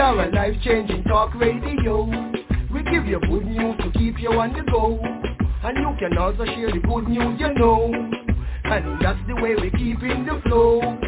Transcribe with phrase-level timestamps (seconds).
[0.00, 2.04] are a life-changing talk radio.
[2.72, 4.98] We give you good news to keep you on the go.
[5.64, 7.92] And you can also share the good news you know.
[8.64, 10.98] And that's the way we keep in the flow.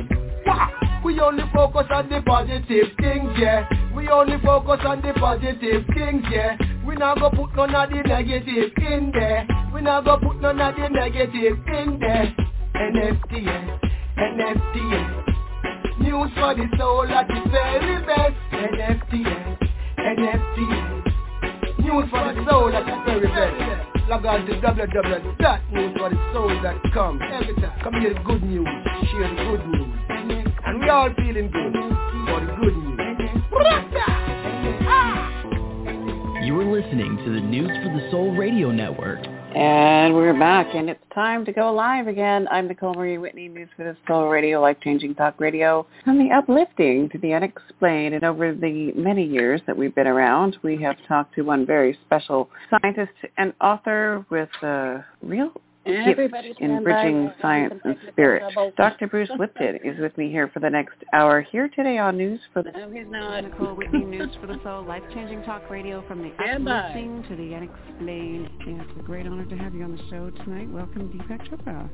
[1.04, 3.68] We only focus on the positive things, yeah.
[3.94, 6.56] We only focus on the positive things, yeah.
[6.84, 9.46] We not go put none of the negative in there.
[9.72, 12.34] We not go put none of the negative in there.
[12.74, 13.80] NFTA,
[14.18, 15.29] NFTA.
[16.00, 18.34] News for the soul at the very best.
[18.52, 19.58] NFTA,
[19.98, 21.02] NFTA.
[21.78, 24.08] News for the soul at the very best.
[24.08, 27.20] Log on to www.newsforthesoul.com.
[27.22, 27.80] Every time.
[27.82, 28.66] Come hear the good news.
[29.12, 29.88] Share the good news.
[30.66, 31.72] And we all feeling good
[32.26, 32.86] for the good news.
[36.44, 39.20] You are listening to the News for the Soul Radio Network.
[39.54, 42.46] And we're back, and it's time to go live again.
[42.52, 47.08] I'm Nicole Marie Whitney, News for the Soul Radio, life-changing talk radio, from the uplifting
[47.08, 48.14] to the unexplained.
[48.14, 51.98] And over the many years that we've been around, we have talked to one very
[52.06, 55.52] special scientist and author with a real
[55.86, 58.42] Everybody gift in bridging science and spirit.
[58.76, 59.06] Dr.
[59.06, 62.62] Bruce Lipton is with me here for the next hour, here today on News for
[62.62, 63.44] the No, he's not.
[63.44, 66.72] Nicole Whitney, News for the Soul, life-changing talk radio from the Stand by.
[66.72, 68.50] uplifting to the unexplained.
[68.66, 70.68] And it's a great honor to have you on the show tonight.
[70.70, 71.88] Welcome, Deepak Chopra.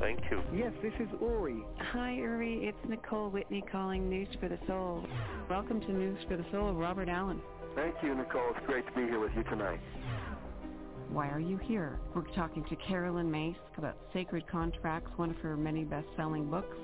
[0.00, 0.42] Thank you.
[0.54, 1.64] Yes, this is Uri.
[1.92, 2.66] Hi, Uri.
[2.66, 5.06] It's Nicole Whitney calling News for the Soul.
[5.48, 7.40] Welcome to News for the Soul, Robert Allen.
[7.76, 8.50] Thank you, Nicole.
[8.56, 9.80] It's great to be here with you tonight.
[11.10, 11.98] Why are you here?
[12.14, 16.76] We're talking to Caroline Myss about Sacred Contracts, one of her many best-selling books.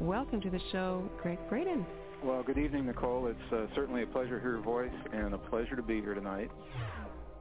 [0.00, 1.84] Welcome to the show, Gregg Braden.
[2.24, 3.26] Well, good evening, Nicole.
[3.26, 6.14] It's uh, certainly a pleasure to hear your voice and a pleasure to be here
[6.14, 6.50] tonight.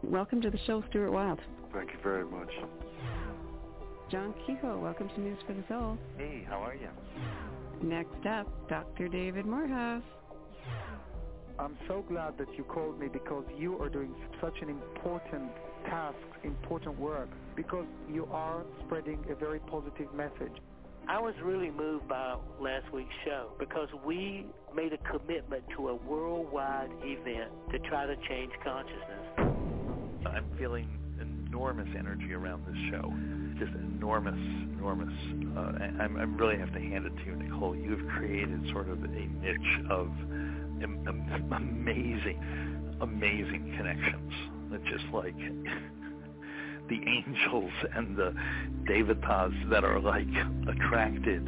[0.03, 1.39] Welcome to the show, Stuart Wilde.
[1.73, 2.51] Thank you very much.
[4.11, 5.97] John Kehoe, welcome to News for the Soul.
[6.17, 6.89] Hey, how are you?
[7.81, 9.07] Next up, Dr.
[9.07, 10.03] David Morehouse.
[11.57, 15.51] I'm so glad that you called me because you are doing such an important
[15.89, 20.53] task, important work, because you are spreading a very positive message.
[21.09, 24.45] I was really moved by last week's show because we
[24.75, 30.25] made a commitment to a worldwide event to try to change consciousness.
[30.25, 30.89] I'm feeling
[31.21, 33.13] enormous energy around this show.
[33.57, 34.35] Just enormous,
[34.77, 35.13] enormous.
[35.57, 37.75] Uh, I'm, I really have to hand it to you, Nicole.
[37.75, 40.07] You've created sort of a niche of
[40.83, 44.56] am- am- amazing, amazing connections.
[44.71, 45.37] That just like
[46.89, 48.33] the angels and the
[48.83, 50.27] devatas that are like
[50.67, 51.45] attracted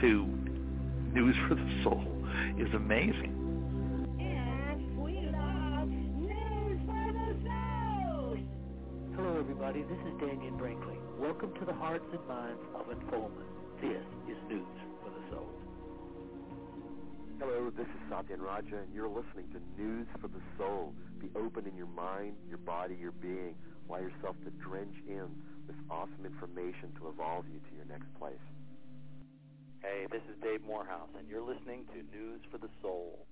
[0.00, 0.26] to
[1.12, 2.04] News for the Soul
[2.58, 3.44] is amazing.
[9.16, 9.82] Hello, everybody.
[9.82, 10.98] This is Dannion Brinkley.
[11.20, 13.46] Welcome to the hearts and minds of Unfoldment.
[13.80, 14.66] This is News
[15.02, 15.48] for the Soul.
[17.38, 20.92] Hello, this is Satyen Raja, and you're listening to News for the Soul.
[21.24, 23.54] Be open in your mind, your body, your being.
[23.88, 25.24] Allow yourself to drench in
[25.66, 28.44] this awesome information to evolve you to your next place.
[29.80, 33.24] Hey, this is Dave Morehouse, and you're listening to News for the Soul.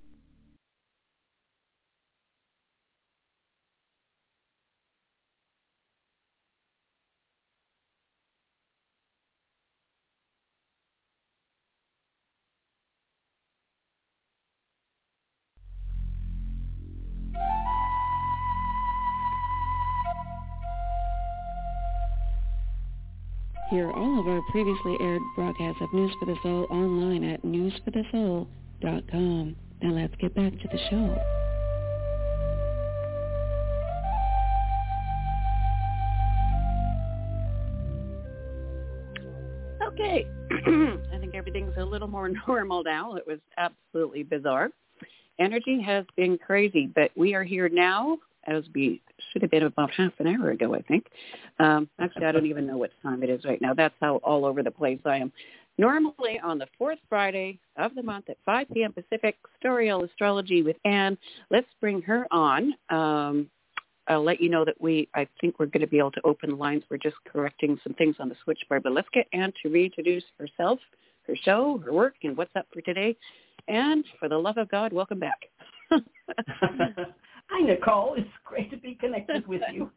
[23.73, 29.57] Hear all of our previously aired broadcasts of News for the Soul online at newsforthesoul.com.
[29.81, 31.17] Now let's get back to the show.
[39.87, 40.27] Okay.
[41.15, 43.15] I think everything's a little more normal now.
[43.15, 44.69] It was absolutely bizarre.
[45.41, 49.91] Energy has been crazy, but we are here now as we should have been about
[49.91, 51.07] half an hour ago, I think.
[51.59, 53.75] Um, actually, I don't even know what time it is right now.
[53.75, 55.33] That's how all over the place I am.
[55.79, 58.93] Normally on the fourth Friday of the month at 5 p.m.
[58.93, 61.17] Pacific, Stariel Astrology with Anne.
[61.51, 62.75] Let's bring her on.
[62.91, 63.49] Um,
[64.09, 66.51] I'll let you know that we, I think we're going to be able to open
[66.51, 66.83] the lines.
[66.91, 68.83] We're just correcting some things on the switchboard.
[68.83, 70.79] But let's get Anne to reintroduce herself,
[71.27, 73.17] her show, her work, and what's up for today.
[73.69, 75.39] And for the love of God, welcome back.
[77.55, 78.15] Hi, Nicole.
[78.17, 79.91] It's great to be connected with you.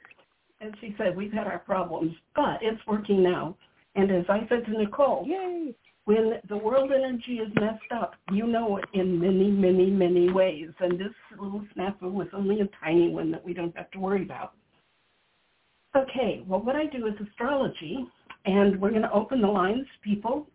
[0.60, 3.56] As she said, we've had our problems, but it's working now.
[3.96, 5.74] And as I said to Nicole, Yay.
[6.04, 10.68] when the world energy is messed up, you know it in many, many, many ways.
[10.82, 14.24] And this little snafu was only a tiny one that we don't have to worry
[14.24, 14.52] about.
[15.96, 18.06] Okay, well, what I do is astrology,
[18.46, 20.46] and we're going to open the lines, people,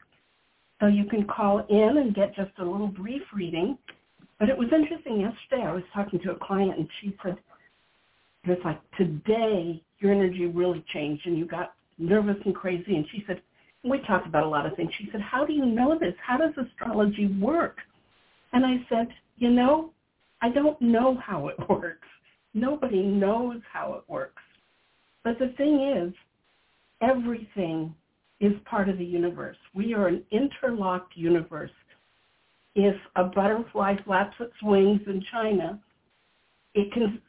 [0.80, 3.78] so you can call in and get just a little brief reading.
[4.40, 5.20] But it was interesting.
[5.20, 7.36] Yesterday I was talking to a client and she said,
[8.44, 12.96] it's like, today your energy really changed and you got nervous and crazy.
[12.96, 13.42] And she said,
[13.84, 14.90] we talked about a lot of things.
[14.98, 16.14] She said, how do you know this?
[16.26, 17.76] How does astrology work?
[18.54, 19.92] And I said, you know,
[20.40, 22.08] I don't know how it works.
[22.54, 24.42] Nobody knows how it works.
[25.22, 26.14] But the thing is,
[27.02, 27.94] everything
[28.40, 29.58] is part of the universe.
[29.74, 31.70] We are an interlocked universe.
[32.74, 35.80] If a butterfly flaps its wings in China,
[36.74, 37.20] it can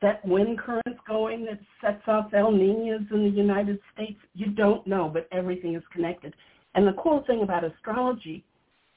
[0.00, 4.18] set wind currents going that sets off El Ninos in the United States.
[4.34, 6.34] You don't know, but everything is connected.
[6.74, 8.44] And the cool thing about astrology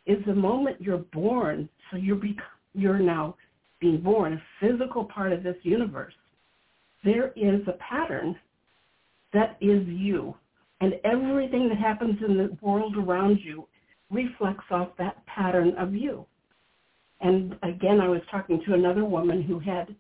[0.06, 2.36] is the moment you're born, so you're, bec-
[2.74, 3.36] you're now
[3.80, 6.14] being born, a physical part of this universe,
[7.04, 8.36] there is a pattern
[9.34, 10.36] that is you.
[10.82, 13.68] And everything that happens in the world around you
[14.12, 16.26] reflects off that pattern of you.
[17.22, 19.96] And again, I was talking to another woman who had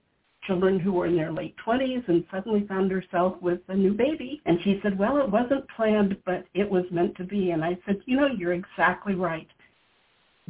[0.47, 4.41] children who were in their late 20s and suddenly found herself with a new baby.
[4.45, 7.51] And she said, well, it wasn't planned, but it was meant to be.
[7.51, 9.47] And I said, you know, you're exactly right.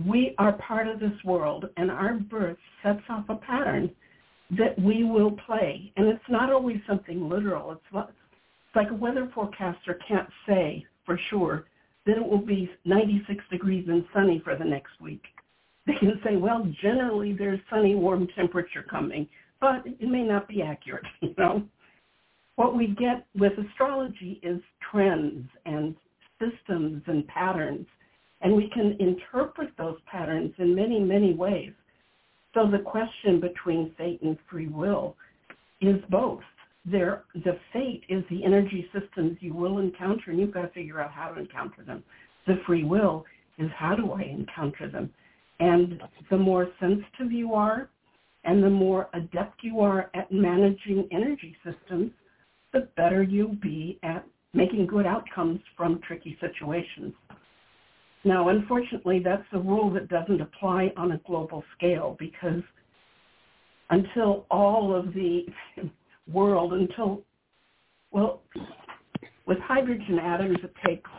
[0.07, 3.89] We are part of this world, and our birth sets off a pattern
[4.51, 5.91] that we will play.
[5.97, 7.71] And it's not always something literal.
[7.71, 11.65] It's, it's like a weather forecaster can't say for sure
[12.05, 15.23] that it will be 96 degrees and sunny for the next week.
[15.85, 19.27] They can say, well, generally there's sunny, warm temperature coming
[19.59, 21.63] but it may not be accurate, you know.
[22.55, 24.61] What we get with astrology is
[24.91, 25.95] trends and
[26.39, 27.87] systems and patterns,
[28.41, 31.71] and we can interpret those patterns in many, many ways.
[32.53, 35.15] So the question between fate and free will
[35.81, 36.41] is both.
[36.85, 37.21] The
[37.73, 41.29] fate is the energy systems you will encounter, and you've got to figure out how
[41.29, 42.03] to encounter them.
[42.47, 43.25] The free will
[43.57, 45.11] is how do I encounter them?
[45.59, 47.89] And the more sensitive you are
[48.45, 52.11] and the more adept you are at managing energy systems,
[52.71, 57.13] the better you'll be at making good outcomes from tricky situations.
[58.23, 62.63] Now, unfortunately, that's a rule that doesn't apply on a global scale because
[63.89, 65.45] until all of the
[66.31, 67.23] world, until,
[68.11, 68.41] well,
[69.45, 71.09] with hydrogen atoms, it takes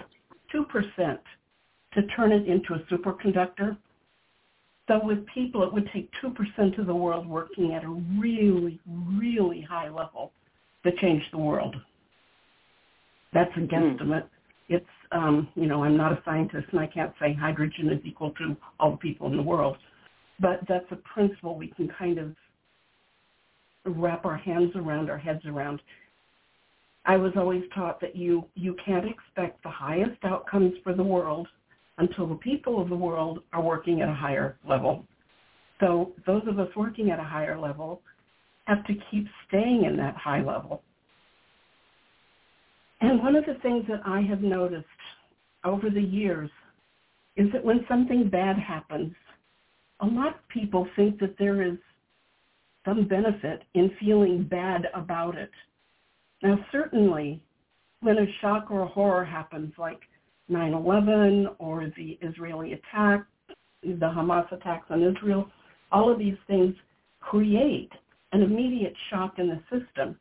[0.54, 1.18] 2%
[1.94, 3.76] to turn it into a superconductor.
[4.88, 9.60] So with people, it would take 2% of the world working at a really, really
[9.60, 10.32] high level
[10.84, 11.76] to change the world.
[13.32, 13.66] That's a hmm.
[13.66, 14.22] guesstimate.
[14.22, 14.28] Mm.
[14.68, 18.30] It's, um, you know, I'm not a scientist and I can't say hydrogen is equal
[18.32, 19.76] to all the people in the world,
[20.38, 22.36] but that's a principle we can kind of
[23.90, 25.80] wrap our hands around, our heads around.
[27.06, 31.48] I was always taught that you, you can't expect the highest outcomes for the world
[31.98, 35.04] until the people of the world are working at a higher level.
[35.80, 38.02] So those of us working at a higher level
[38.66, 40.82] have to keep staying in that high level.
[43.00, 44.86] And one of the things that I have noticed
[45.64, 46.50] over the years
[47.36, 49.14] is that when something bad happens,
[50.00, 51.78] a lot of people think that there is
[52.84, 55.50] some benefit in feeling bad about it.
[56.42, 57.42] Now, certainly,
[58.00, 60.00] when a shock or a horror happens, like
[60.48, 63.24] 9/11 or the Israeli attack,
[63.82, 65.50] the Hamas attacks on Israel,
[65.92, 66.74] all of these things
[67.20, 67.92] create
[68.32, 70.18] an immediate shock in the system.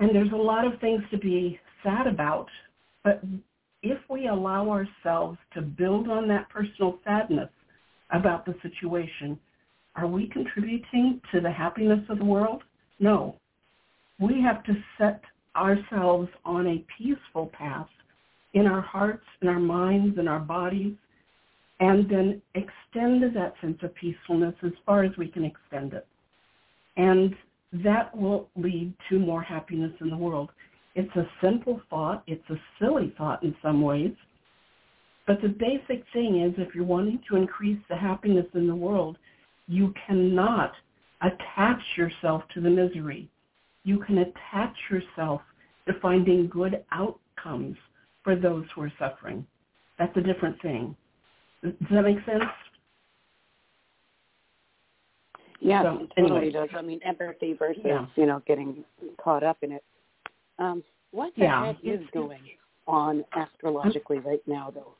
[0.00, 2.48] And there's a lot of things to be sad about,
[3.02, 3.22] but
[3.82, 7.50] if we allow ourselves to build on that personal sadness
[8.10, 9.38] about the situation,
[9.98, 12.62] are we contributing to the happiness of the world?
[13.00, 13.34] No.
[14.20, 15.22] We have to set
[15.56, 17.88] ourselves on a peaceful path
[18.54, 20.94] in our hearts, in our minds, in our bodies,
[21.80, 26.06] and then extend that sense of peacefulness as far as we can extend it.
[26.96, 27.34] And
[27.72, 30.50] that will lead to more happiness in the world.
[30.94, 32.22] It's a simple thought.
[32.26, 34.14] It's a silly thought in some ways.
[35.26, 39.18] But the basic thing is if you're wanting to increase the happiness in the world,
[39.68, 40.72] you cannot
[41.22, 43.28] attach yourself to the misery.
[43.84, 45.42] You can attach yourself
[45.86, 47.76] to finding good outcomes
[48.24, 49.46] for those who are suffering.
[49.98, 50.96] That's a different thing.
[51.62, 52.44] Does that make sense?
[55.60, 56.52] Yeah, so, it totally anyway.
[56.52, 56.68] does.
[56.76, 58.06] I mean, empathy versus, yeah.
[58.14, 58.84] you know, getting
[59.22, 59.84] caught up in it.
[60.58, 61.66] Um, what the yeah.
[61.66, 62.40] heck is going
[62.86, 64.94] on astrologically right now, though?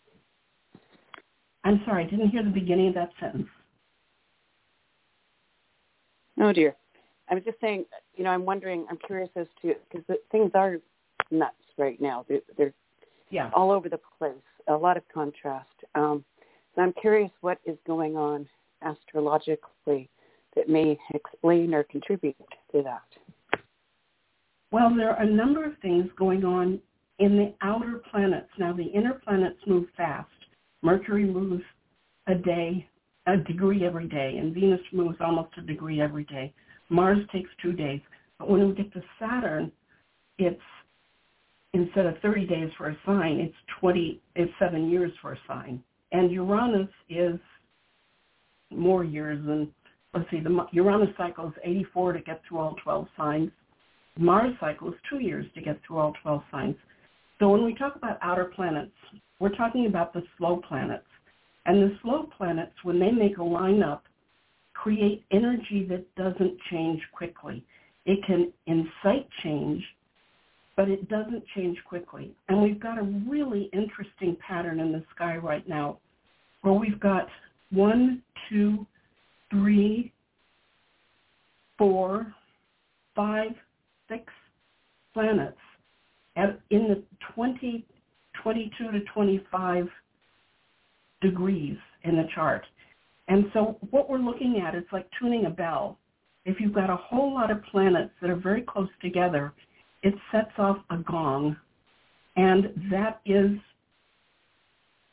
[1.64, 3.48] I'm sorry, I didn't hear the beginning of that sentence.
[6.40, 6.76] Oh, dear.
[7.30, 7.84] I was just saying,
[8.16, 10.78] you know, I'm wondering, I'm curious as to, because things are
[11.30, 12.24] nuts right now.
[12.28, 12.74] They're, they're
[13.30, 13.50] yeah.
[13.54, 14.34] all over the place,
[14.68, 15.68] a lot of contrast.
[15.94, 16.24] Um,
[16.76, 18.48] and I'm curious what is going on
[18.82, 20.08] astrologically
[20.56, 22.36] that may explain or contribute
[22.72, 23.02] to that?
[24.70, 26.80] Well, there are a number of things going on
[27.18, 28.50] in the outer planets.
[28.58, 30.28] Now, the inner planets move fast.
[30.82, 31.64] Mercury moves
[32.26, 32.86] a day,
[33.28, 36.52] a degree every day, and Venus moves almost a degree every day.
[36.88, 38.00] Mars takes two days.
[38.38, 39.70] But when we get to Saturn,
[40.38, 40.60] it's
[41.74, 45.82] instead of 30 days for a sign, it's 20, it's seven years for a sign.
[46.12, 47.38] And Uranus is
[48.70, 49.70] more years than,
[50.14, 53.50] let's see, the Uranus cycle is 84 to get through all 12 signs.
[54.16, 56.76] Mars cycle is two years to get through all 12 signs.
[57.38, 58.92] So when we talk about outer planets,
[59.38, 61.04] we're talking about the slow planets.
[61.68, 64.00] And the slow planets, when they make a lineup,
[64.72, 67.62] create energy that doesn't change quickly.
[68.06, 69.84] It can incite change,
[70.76, 72.34] but it doesn't change quickly.
[72.48, 75.98] And we've got a really interesting pattern in the sky right now
[76.62, 77.28] where we've got
[77.70, 78.86] one, two,
[79.50, 80.10] three,
[81.76, 82.32] four,
[83.14, 83.50] five,
[84.08, 84.24] six
[85.12, 85.58] planets
[86.70, 87.02] in the
[87.34, 87.84] 20,
[88.42, 89.86] 22 to 25
[91.20, 92.64] degrees in the chart.
[93.28, 95.98] And so what we're looking at is like tuning a bell.
[96.44, 99.52] If you've got a whole lot of planets that are very close together,
[100.02, 101.56] it sets off a gong,
[102.36, 103.50] and that is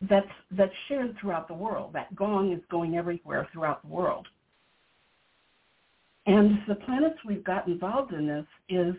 [0.10, 1.92] that's that's shared throughout the world.
[1.94, 4.28] That gong is going everywhere throughout the world.
[6.28, 8.96] And the planets we've got involved in this is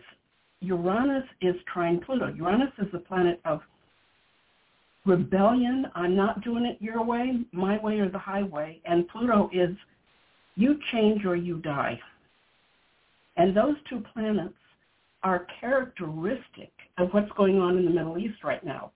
[0.61, 2.33] Uranus is trine Pluto.
[2.33, 3.61] Uranus is the planet of
[5.07, 5.87] rebellion.
[5.95, 8.81] I'm not doing it your way, my way or the highway.
[8.85, 9.75] And Pluto is
[10.55, 11.99] you change or you die.
[13.37, 14.53] And those two planets
[15.23, 18.91] are characteristic of what's going on in the Middle East right now.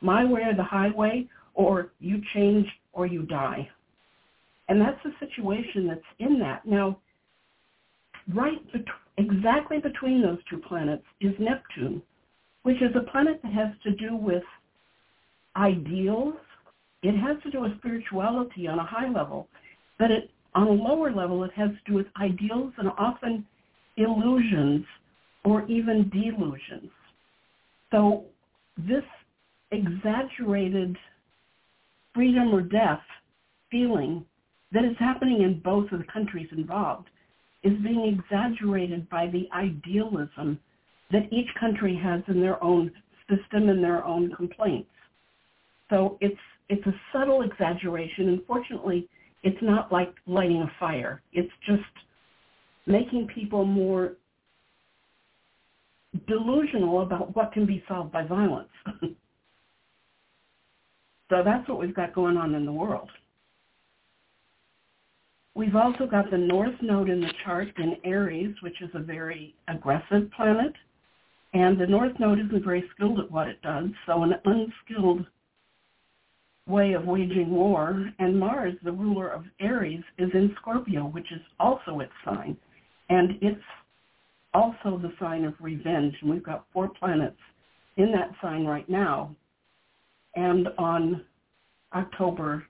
[0.00, 3.68] My way or the highway, or you change or you die.
[4.68, 6.66] And that's the situation that's in that.
[6.66, 6.98] Now,
[8.34, 8.82] right bet-
[9.16, 12.02] exactly between those two planets is Neptune,
[12.62, 14.42] which is a planet that has to do with
[15.56, 16.34] ideals.
[17.02, 19.48] It has to do with spirituality on a high level,
[19.98, 23.46] but it, on a lower level, it has to do with ideals and often
[23.96, 24.84] illusions
[25.44, 26.90] or even delusions.
[27.90, 28.24] So
[28.76, 29.04] this
[29.70, 30.96] exaggerated
[32.14, 33.02] freedom or death
[33.70, 34.24] feeling
[34.72, 37.08] that is happening in both of the countries involved
[37.62, 40.58] is being exaggerated by the idealism
[41.10, 42.90] that each country has in their own
[43.28, 44.88] system and their own complaints.
[45.90, 46.38] So it's
[46.68, 48.28] it's a subtle exaggeration.
[48.30, 49.08] Unfortunately,
[49.42, 51.22] it's not like lighting a fire.
[51.32, 51.82] It's just
[52.86, 54.14] making people more
[56.26, 58.68] delusional about what can be solved by violence.
[61.30, 63.10] so that's what we've got going on in the world.
[65.54, 69.54] We've also got the North Node in the chart in Aries, which is a very
[69.68, 70.72] aggressive planet.
[71.54, 75.24] And the North Node isn't very skilled at what it does, so an unskilled
[76.66, 78.10] way of waging war.
[78.18, 82.56] And Mars, the ruler of Aries, is in Scorpio, which is also its sign.
[83.08, 83.60] And it's
[84.54, 86.14] also the sign of revenge.
[86.20, 87.38] And we've got four planets
[87.96, 89.34] in that sign right now.
[90.34, 91.24] And on
[91.94, 92.64] October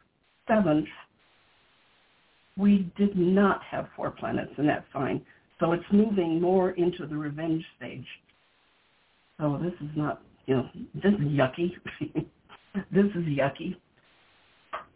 [0.49, 0.87] 7th,
[2.57, 5.21] we did not have four planets in that sign.
[5.61, 8.07] So it's moving more into the revenge stage.
[9.39, 11.73] So this is not, you know, this is yucky.
[12.91, 13.77] this is yucky.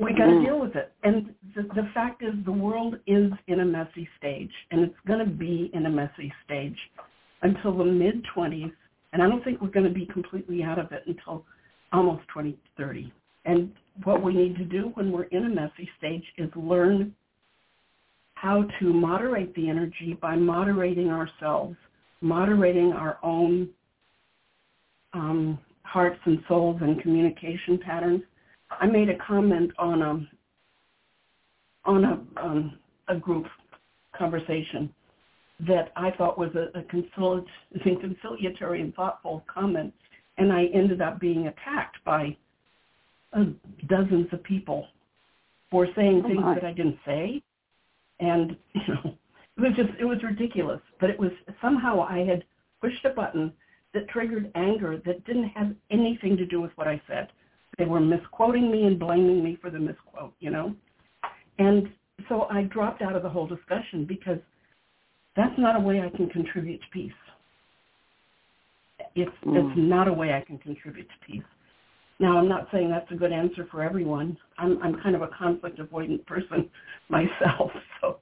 [0.00, 0.44] We got to mm.
[0.44, 0.92] deal with it.
[1.02, 5.18] And the, the fact is the world is in a messy stage, and it's going
[5.18, 6.76] to be in a messy stage
[7.42, 8.72] until the mid-20s,
[9.12, 11.44] and I don't think we're going to be completely out of it until
[11.92, 13.12] almost 2030.
[13.44, 13.72] And
[14.04, 17.14] what we need to do when we're in a messy stage is learn
[18.34, 21.76] how to moderate the energy by moderating ourselves,
[22.22, 23.68] moderating our own
[25.12, 28.22] um, hearts and souls and communication patterns,
[28.70, 30.28] I made a comment on a
[31.84, 33.46] on a um, a group
[34.16, 34.92] conversation
[35.66, 36.82] that I thought was a, a
[37.80, 39.92] conciliatory and thoughtful comment,
[40.38, 42.36] and I ended up being attacked by
[43.32, 43.44] uh,
[43.88, 44.86] dozens of people
[45.70, 47.42] for saying oh things that I didn't say,
[48.20, 49.14] and you know
[49.56, 50.80] it was just it was ridiculous.
[51.00, 52.44] But it was somehow I had
[52.80, 53.52] pushed a button
[53.92, 57.28] that triggered anger that didn't have anything to do with what I said.
[57.80, 60.74] They were misquoting me and blaming me for the misquote, you know?
[61.58, 61.88] And
[62.28, 64.38] so I dropped out of the whole discussion because
[65.34, 67.12] that's not a way I can contribute to peace.
[69.16, 69.56] It's, mm.
[69.56, 71.42] it's not a way I can contribute to peace.
[72.18, 74.36] Now, I'm not saying that's a good answer for everyone.
[74.58, 76.68] I'm I'm kind of a conflict avoidant person
[77.08, 77.70] myself,
[78.02, 78.18] so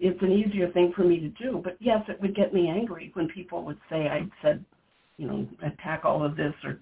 [0.00, 1.62] it's an easier thing for me to do.
[1.64, 4.62] But yes, it would get me angry when people would say I said,
[5.18, 6.80] you know, attack all of this or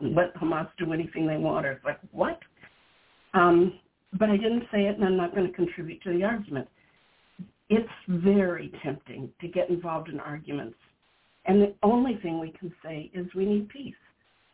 [0.00, 1.64] let Hamas do anything they want.
[1.64, 2.38] Or it's like what?
[3.32, 3.78] Um,
[4.18, 6.68] but I didn't say it, and I'm not going to contribute to the argument.
[7.68, 10.76] It's very tempting to get involved in arguments,
[11.46, 13.94] and the only thing we can say is we need peace,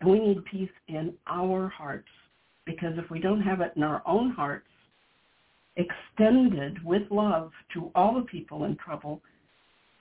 [0.01, 2.09] and we need peace in our hearts.
[2.67, 4.67] Because if we don't have it in our own hearts,
[5.77, 9.23] extended with love to all the people in trouble,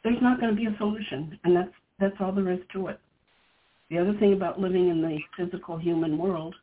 [0.03, 2.99] there's not going to be a solution, and that's that's all there is to it.
[3.89, 6.55] The other thing about living in the physical human world,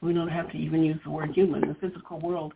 [0.00, 1.60] we don't have to even use the word human.
[1.60, 2.54] The physical world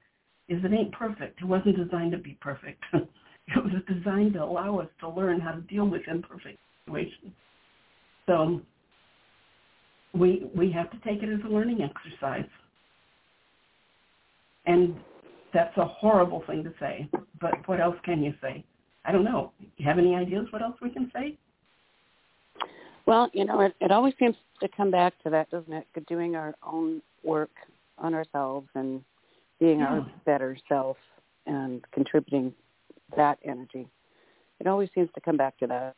[0.48, 1.40] is it ain't perfect.
[1.40, 2.82] It wasn't designed to be perfect.
[2.92, 3.08] it
[3.56, 7.32] was designed to allow us to learn how to deal with imperfect situations.
[8.26, 8.60] So
[10.14, 12.48] we we have to take it as a learning exercise.
[14.66, 14.96] And
[15.52, 17.08] that's a horrible thing to say,
[17.40, 18.64] but what else can you say?
[19.04, 19.52] I don't know.
[19.76, 21.36] You have any ideas what else we can say?
[23.06, 25.86] Well, you know, it, it always seems to come back to that, doesn't it?
[26.06, 27.50] Doing our own work
[27.98, 29.02] on ourselves and
[29.58, 29.86] being yeah.
[29.86, 30.96] our better self
[31.46, 32.52] and contributing
[33.16, 33.88] that energy.
[34.60, 35.96] It always seems to come back to that.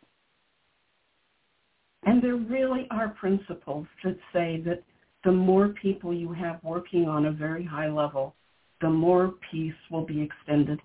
[2.05, 4.83] And there really are principles that say that
[5.25, 8.35] the more people you have working on a very high level,
[8.81, 10.81] the more peace will be extended.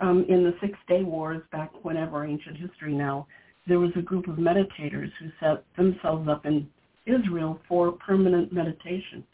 [0.00, 3.26] Um, in the Six Day Wars, back whenever ancient history now,
[3.66, 6.68] there was a group of meditators who set themselves up in
[7.06, 9.24] Israel for permanent meditation.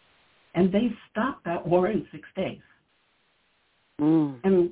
[0.54, 2.60] And they stopped that war in six days.
[4.00, 4.40] Mm.
[4.44, 4.70] And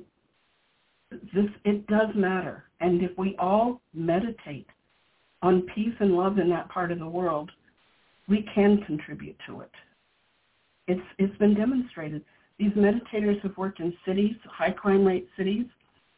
[1.33, 2.65] this it does matter.
[2.81, 4.67] And if we all meditate
[5.41, 7.49] on peace and love in that part of the world,
[8.27, 9.71] we can contribute to it.
[10.87, 12.23] It's it's been demonstrated.
[12.57, 15.65] These meditators have worked in cities, high crime rate cities,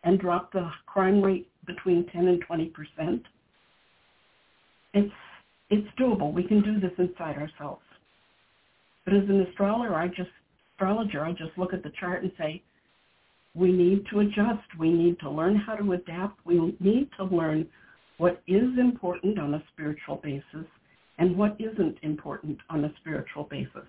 [0.04, 3.22] and dropped the crime rate between 10 and 20 percent.
[4.94, 5.14] It's
[5.70, 6.34] it's doable.
[6.34, 7.82] We can do this inside ourselves.
[9.06, 10.30] But as an astrologer, I just
[10.74, 12.62] astrologer, I just look at the chart and say,
[13.54, 14.68] we need to adjust.
[14.80, 16.46] We need to learn how to adapt.
[16.46, 17.68] We need to learn
[18.18, 20.68] what is important on a spiritual basis
[21.18, 23.88] and what isn't important on a spiritual basis.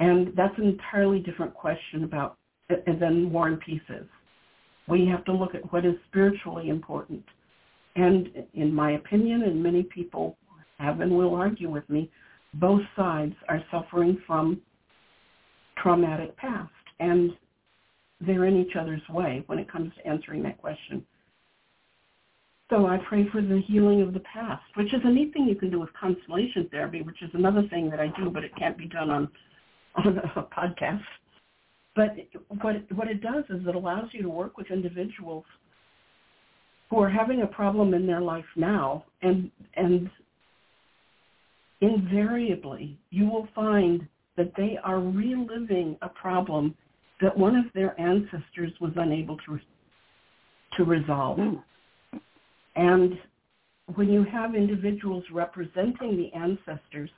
[0.00, 2.36] And that's an entirely different question about
[2.68, 4.06] than War and Peace is.
[4.88, 7.24] We have to look at what is spiritually important.
[7.96, 10.36] And in my opinion, and many people
[10.78, 12.10] have and will argue with me,
[12.54, 14.60] both sides are suffering from
[15.82, 16.70] traumatic past.
[17.00, 17.32] And
[18.20, 21.04] they're in each other's way when it comes to answering that question.
[22.70, 25.54] So I pray for the healing of the past, which is a neat thing you
[25.54, 28.76] can do with constellation therapy, which is another thing that I do, but it can't
[28.76, 29.28] be done on
[29.94, 31.02] on a podcast.
[31.96, 32.16] But
[32.60, 35.44] what it, what it does is it allows you to work with individuals
[36.90, 40.10] who are having a problem in their life now, and and
[41.80, 46.74] invariably you will find that they are reliving a problem
[47.20, 49.58] that one of their ancestors was unable to
[50.76, 51.38] to resolve.
[51.38, 51.62] Mm.
[52.76, 53.18] And
[53.94, 57.10] when you have individuals representing the ancestors,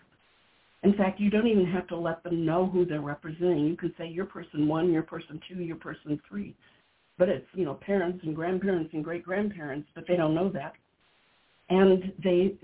[0.83, 3.67] in fact, you don't even have to let them know who they're representing.
[3.67, 6.57] You can say you're person one, you're person two, you're person three.
[7.19, 10.73] But it's, you know, parents and grandparents and great grandparents, but they don't know that.
[11.69, 12.55] And they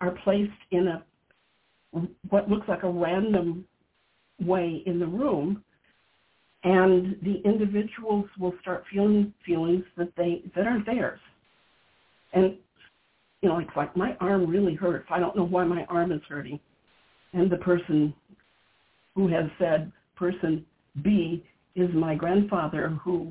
[0.00, 1.02] are placed in a
[2.28, 3.64] what looks like a random
[4.40, 5.64] way in the room
[6.64, 11.20] and the individuals will start feeling feelings that they that aren't theirs.
[12.34, 12.56] And
[13.40, 15.06] you know, it's like my arm really hurts.
[15.10, 16.58] I don't know why my arm is hurting.
[17.36, 18.14] And the person
[19.14, 20.64] who has said person
[21.04, 21.44] B
[21.74, 23.30] is my grandfather who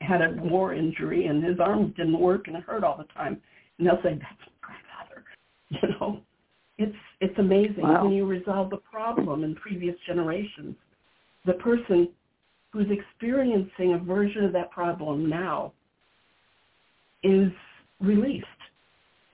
[0.00, 3.40] had a war injury and his arm didn't work and it hurt all the time.
[3.78, 5.24] And they'll say, That's my grandfather.
[5.70, 6.20] You know?
[6.78, 8.04] It's it's amazing wow.
[8.04, 10.74] when you resolve the problem in previous generations.
[11.46, 12.08] The person
[12.72, 15.72] who's experiencing a version of that problem now
[17.22, 17.52] is
[18.00, 18.46] released.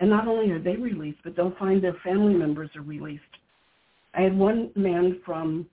[0.01, 3.23] And not only are they released, but they'll find their family members are released.
[4.15, 5.67] I had one man from,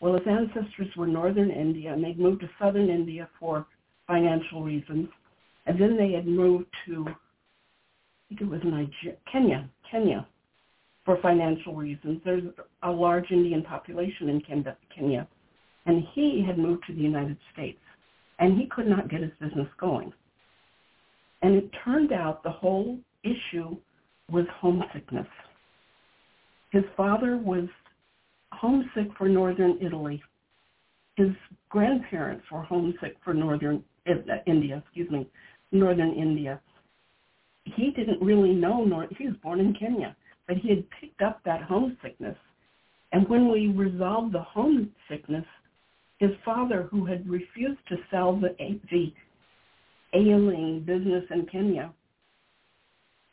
[0.00, 3.66] well, his ancestors were northern India, and they'd moved to southern India for
[4.06, 5.08] financial reasons.
[5.66, 7.14] And then they had moved to, I
[8.28, 10.26] think it was Nigeria, Kenya, Kenya,
[11.04, 12.20] for financial reasons.
[12.24, 12.44] There's
[12.82, 14.40] a large Indian population in
[14.94, 15.28] Kenya
[15.86, 17.78] and he had moved to the United States,
[18.38, 20.12] and he could not get his business going.
[21.42, 23.76] And it turned out the whole issue
[24.30, 25.26] was homesickness.
[26.72, 27.68] His father was
[28.50, 30.22] homesick for northern Italy.
[31.16, 31.28] His
[31.68, 34.14] grandparents were homesick for northern uh,
[34.46, 35.28] India, excuse me,
[35.70, 36.60] northern India.
[37.64, 39.10] He didn't really know North.
[39.16, 40.16] He was born in Kenya,
[40.48, 42.36] but he had picked up that homesickness.
[43.12, 45.44] And when we resolved the homesickness,
[46.18, 48.56] his father, who had refused to sell the,
[48.90, 49.12] the
[50.14, 51.92] ailing business in Kenya,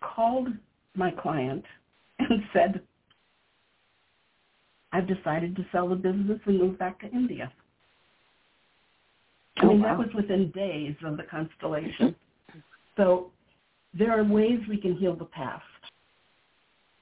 [0.01, 0.49] called
[0.95, 1.63] my client
[2.19, 2.81] and said,
[4.91, 7.51] I've decided to sell the business and move back to India.
[9.57, 9.97] I oh, mean, oh, wow.
[9.97, 12.15] that was within days of the constellation.
[12.97, 13.31] so
[13.97, 15.63] there are ways we can heal the past.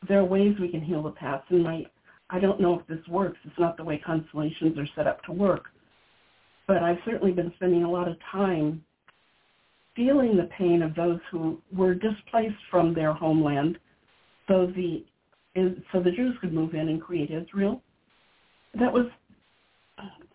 [0.08, 1.46] There are ways we can heal the past.
[1.50, 1.86] And my,
[2.30, 3.38] I don't know if this works.
[3.46, 5.66] It's not the way constellations are set up to work.
[6.68, 8.84] But I've certainly been spending a lot of time
[9.96, 13.78] feeling the pain of those who were displaced from their homeland
[14.48, 15.04] so the
[15.92, 17.82] so the Jews could move in and create Israel.
[18.80, 19.08] That was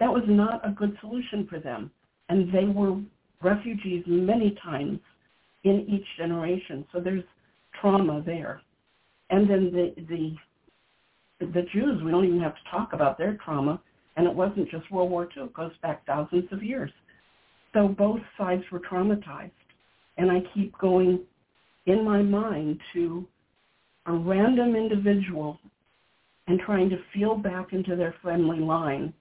[0.00, 1.90] that was not a good solution for them,
[2.28, 3.00] and they were
[3.40, 4.98] refugees many times
[5.64, 6.84] in each generation.
[6.92, 7.24] So there's
[7.80, 8.62] trauma there,
[9.30, 12.02] and then the the the Jews.
[12.02, 13.80] We don't even have to talk about their trauma,
[14.16, 15.44] and it wasn't just World War II.
[15.44, 16.90] It goes back thousands of years.
[17.72, 19.50] So both sides were traumatized,
[20.18, 21.20] and I keep going
[21.86, 23.26] in my mind to
[24.06, 25.58] a random individual
[26.48, 29.12] and trying to feel back into their family line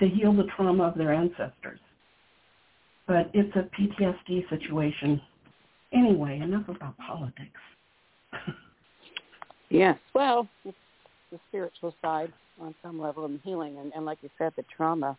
[0.00, 1.80] to heal the trauma of their ancestors.
[3.06, 5.20] But it's a PTSD situation.
[5.92, 7.60] Anyway, enough about politics.
[9.70, 10.76] yes, well, it's
[11.30, 15.16] the spiritual side on some level of healing, and, and like you said, the trauma.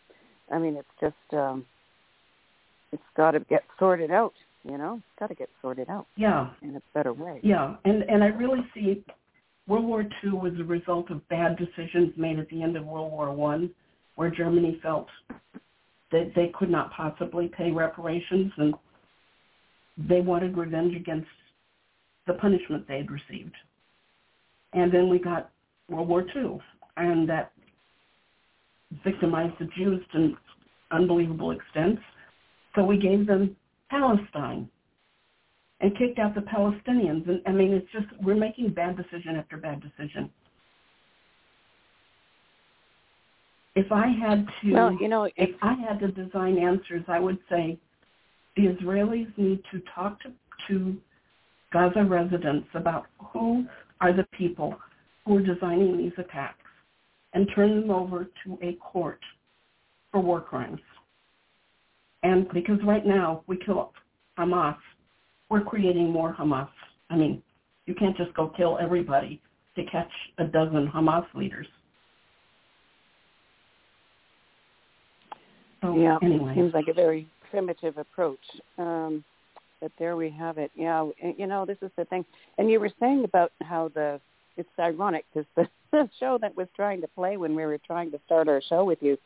[0.52, 1.66] I mean, it's just um,
[2.92, 6.08] it's got to get sorted out you know, it's got to get sorted out.
[6.16, 6.50] Yeah.
[6.62, 7.40] In a better way.
[7.44, 9.04] Yeah, and and I really see
[9.68, 13.12] World War II was a result of bad decisions made at the end of World
[13.12, 13.70] War One,
[14.16, 15.08] where Germany felt
[16.12, 18.74] that they could not possibly pay reparations and
[19.98, 21.28] they wanted revenge against
[22.26, 23.56] the punishment they had received.
[24.74, 25.52] And then we got
[25.90, 26.60] World War II,
[26.98, 27.52] and that
[29.04, 30.34] victimized the Jews to
[30.92, 32.02] unbelievable extents.
[32.76, 33.56] So we gave them
[33.90, 34.70] Palestine
[35.82, 37.28] and kicked out the Palestinians.
[37.28, 40.30] And I mean, it's just we're making bad decision after bad decision.
[43.76, 47.38] If I had to, well, you know, if I had to design answers, I would
[47.50, 47.78] say
[48.58, 50.32] the Israelis need to talk to,
[50.68, 50.98] to
[51.72, 53.66] Gaza residents about who
[54.02, 54.76] are the people
[55.26, 56.58] who are designing these attacks
[57.34, 59.20] and turn them over to a court
[60.12, 60.82] for war crimes.
[62.24, 63.94] And because right now we kill
[64.38, 64.78] Hamas,
[65.50, 66.70] we're creating more Hamas.
[67.10, 67.42] I mean,
[67.86, 69.42] you can't just go kill everybody
[69.76, 71.68] to catch a dozen Hamas leaders.
[75.82, 76.52] So, yeah, anyway.
[76.52, 78.40] it seems like a very primitive approach.
[78.78, 79.24] Um,
[79.80, 80.72] but there we have it.
[80.76, 82.26] Yeah, you know, this is the thing.
[82.58, 84.20] And you were saying about how the
[84.58, 88.12] it's ironic because the, the show that was trying to play when we were trying
[88.12, 89.18] to start our show with you,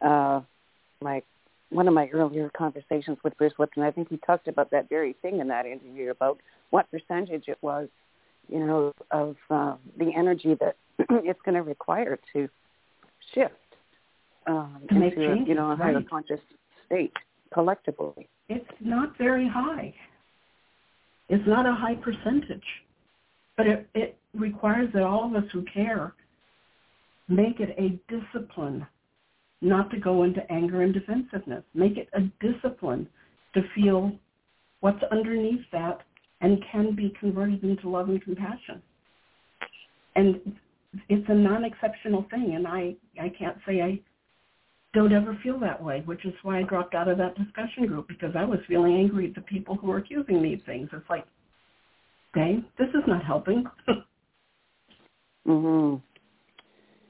[0.00, 0.40] uh,
[1.02, 1.22] my
[1.70, 5.14] one of my earlier conversations with Bruce Lipton, I think he talked about that very
[5.20, 6.38] thing in that interview about
[6.70, 7.88] what percentage it was,
[8.48, 10.76] you know, of uh, the energy that
[11.10, 12.48] it's going to require to
[13.34, 13.54] shift
[14.46, 16.10] um, to into, changes, you know, a higher right.
[16.10, 16.40] conscious
[16.86, 17.12] state
[17.52, 18.28] collectively.
[18.48, 19.94] It's not very high.
[21.28, 22.64] It's not a high percentage,
[23.56, 26.14] but it, it requires that all of us who care
[27.28, 28.86] make it a discipline
[29.60, 31.64] not to go into anger and defensiveness.
[31.74, 33.08] Make it a discipline
[33.54, 34.12] to feel
[34.80, 36.00] what's underneath that
[36.40, 38.80] and can be converted into love and compassion.
[40.14, 40.40] And
[41.08, 44.00] it's a non-exceptional thing, and I, I can't say I
[44.94, 48.08] don't ever feel that way, which is why I dropped out of that discussion group
[48.08, 50.88] because I was feeling angry at the people who were accusing me of things.
[50.92, 51.24] It's like,
[52.34, 53.64] okay, this is not helping.
[55.46, 56.00] mhm.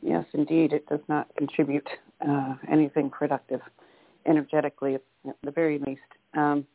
[0.02, 1.88] Yes, indeed, it does not contribute
[2.26, 3.60] uh, anything productive
[4.26, 5.02] energetically at
[5.42, 6.00] the very least.
[6.34, 6.66] Um,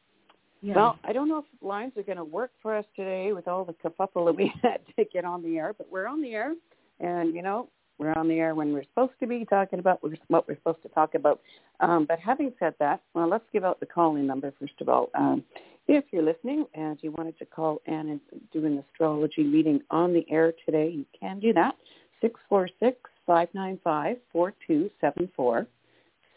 [0.61, 0.75] yeah.
[0.75, 3.65] Well, I don't know if lines are going to work for us today with all
[3.65, 6.53] the kerfuffle that we had to get on the air, but we're on the air,
[7.01, 10.47] and you know we're on the air when we're supposed to be talking about what
[10.47, 11.41] we're supposed to talk about.
[11.79, 15.09] Um, but having said that, well, let's give out the calling number first of all.
[15.15, 15.43] Um,
[15.87, 18.19] if you're listening and you wanted to call in and
[18.53, 21.75] do an astrology meeting on the air today, you can do that.
[22.21, 25.67] Six four six 595 4274,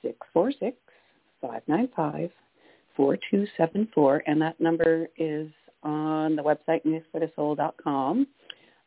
[0.02, 0.76] 646
[1.40, 2.30] 595
[2.96, 5.48] 4274, and that number is
[5.82, 8.26] on the website newsforthesoul.com.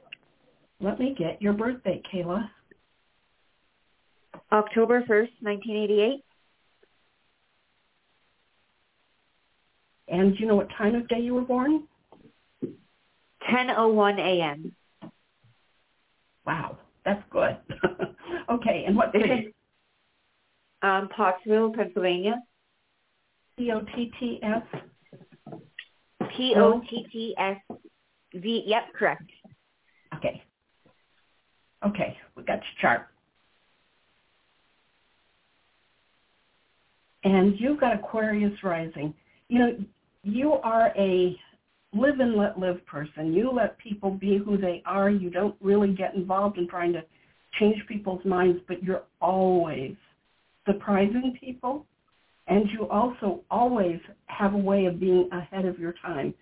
[0.81, 2.49] Let me get your birthday, Kayla.
[4.53, 6.25] October 1st, 1988.
[10.09, 11.85] And do you know what time of day you were born?
[13.51, 14.75] 10:01 a.m.
[16.47, 17.57] Wow, that's good.
[18.51, 19.55] okay, and what city?
[20.83, 22.43] um, Pottsville, Pennsylvania.
[23.57, 24.63] P O T T S.
[26.37, 27.57] P O T T S
[28.35, 28.65] V.
[28.67, 29.31] Yep, correct.
[30.17, 30.43] Okay.
[31.87, 33.09] Okay, we got your chart.
[37.25, 39.15] And you've got Aquarius rising.
[39.49, 39.77] You know,
[40.23, 41.39] you are a
[41.99, 43.33] live and let live person.
[43.33, 45.11] You let people be who they are.
[45.11, 47.03] You don't really get involved in trying to
[47.59, 49.95] change people's minds, but you're always
[50.67, 51.87] surprising people.
[52.49, 56.33] And you also always have a way of being ahead of your time.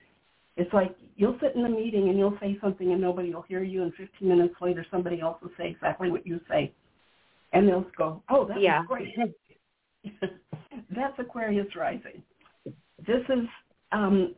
[0.57, 3.63] It's like you'll sit in a meeting and you'll say something and nobody will hear
[3.63, 6.73] you, and 15 minutes later somebody else will say exactly what you say.
[7.53, 8.85] And they'll go, oh, that yeah.
[8.87, 9.15] great.
[10.95, 12.23] That's Aquarius rising.
[13.07, 13.47] This is
[13.93, 14.35] um,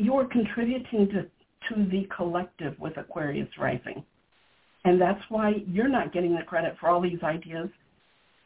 [0.00, 1.22] you're contributing to,
[1.68, 4.02] to the collective with Aquarius rising.
[4.86, 7.68] And that's why you're not getting the credit for all these ideas.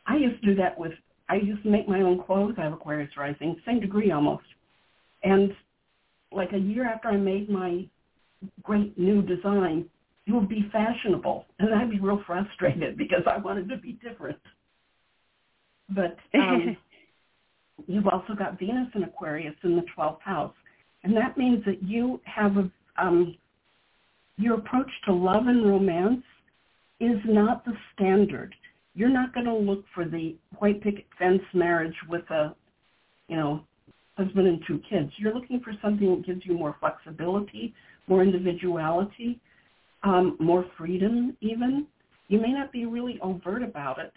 [0.06, 0.92] I used to do that with,
[1.28, 2.54] I used to make my own clothes.
[2.58, 4.44] I have Aquarius rising, same degree almost.
[5.22, 5.52] And
[6.32, 7.86] like a year after I made my
[8.64, 9.86] great new design,
[10.26, 11.46] it would be fashionable.
[11.60, 14.38] And I'd be real frustrated because I wanted to be different.
[15.88, 16.76] But um,
[17.86, 20.54] you've also got Venus in Aquarius in the 12th house.
[21.04, 23.36] And that means that you have a, um,
[24.36, 26.24] your approach to love and romance
[26.98, 28.54] is not the standard.
[28.94, 32.54] You're not going to look for the white picket fence marriage with a,
[33.28, 33.64] you know,
[34.16, 35.10] husband and two kids.
[35.18, 37.74] You're looking for something that gives you more flexibility,
[38.06, 39.40] more individuality,
[40.04, 41.86] um, more freedom even.
[42.28, 44.12] You may not be really overt about it.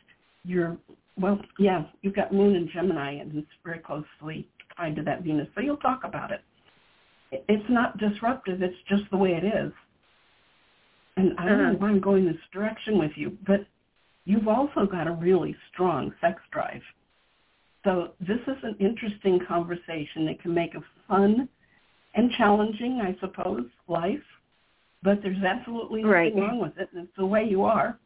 [0.46, 0.78] You're,
[1.20, 4.48] well, yeah, you've got Moon and Gemini, and it's very closely
[4.78, 5.48] tied to that Venus.
[5.56, 6.42] So you'll talk about it.
[7.32, 8.62] It's not disruptive.
[8.62, 9.72] It's just the way it is.
[11.18, 13.66] And I don't know why I'm going this direction with you, but
[14.26, 16.82] you've also got a really strong sex drive.
[17.84, 21.50] So this is an interesting conversation that can make a fun
[22.16, 24.24] and challenging, I suppose, life.
[25.04, 26.36] But there's absolutely nothing Right.
[26.36, 26.90] wrong with it.
[26.94, 27.98] and It's the way you are.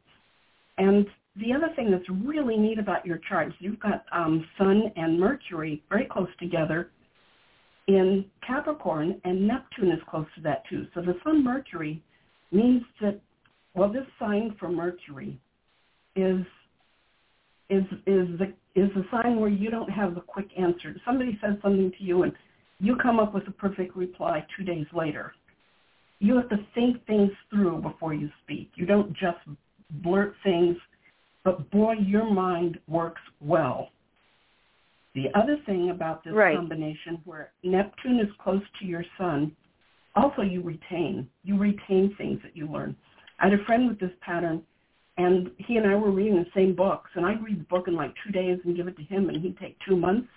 [0.78, 1.06] And
[1.36, 5.20] the other thing that's really neat about your chart is you've got um, Sun and
[5.20, 6.92] Mercury very close together
[7.96, 10.88] in Capricorn, and Neptune is close to that too.
[10.94, 12.02] So the Sun Mercury
[12.52, 13.20] means that,
[13.74, 15.40] well, this sign for Mercury
[16.16, 16.46] is
[17.70, 20.96] is is the is the sign where you don't have the quick answer.
[21.06, 22.34] Somebody says something to you, and
[22.80, 25.34] you come up with a perfect reply two days later.
[26.20, 28.72] You have to think things through before you speak.
[28.76, 29.40] You don't just
[30.04, 30.78] blurt things,
[31.44, 33.90] but boy, your mind works well.
[35.14, 36.56] The other thing about this Right.
[36.56, 39.56] combination where Neptune is close to your sun,
[40.16, 41.30] also you retain.
[41.44, 42.96] You retain things that you learn.
[43.40, 44.64] I had a friend with this pattern,
[45.18, 47.96] and he and I were reading the same books, and I'd read the book in
[47.96, 50.30] like two days and give it to him, and he'd take two months.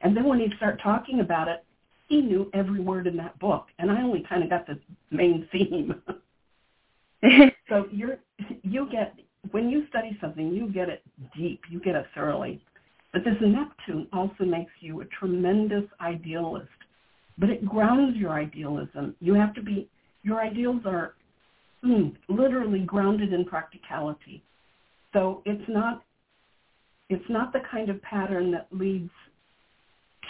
[0.00, 1.64] And then when he'd start talking about it,
[2.06, 4.78] he knew every word in that book, and I only kind of got the
[5.10, 6.00] main theme.
[7.68, 8.18] so you're
[8.62, 9.14] you get
[9.50, 11.02] when you study something, you get it
[11.36, 12.62] deep, you get it thoroughly.
[13.14, 16.66] But this Neptune also makes you a tremendous idealist,
[17.38, 19.14] but it grounds your idealism.
[19.20, 19.88] You have to be,
[20.24, 21.14] your ideals are
[21.84, 24.42] mm, literally grounded in practicality.
[25.12, 26.02] So it's not,
[27.08, 29.12] it's not the kind of pattern that leads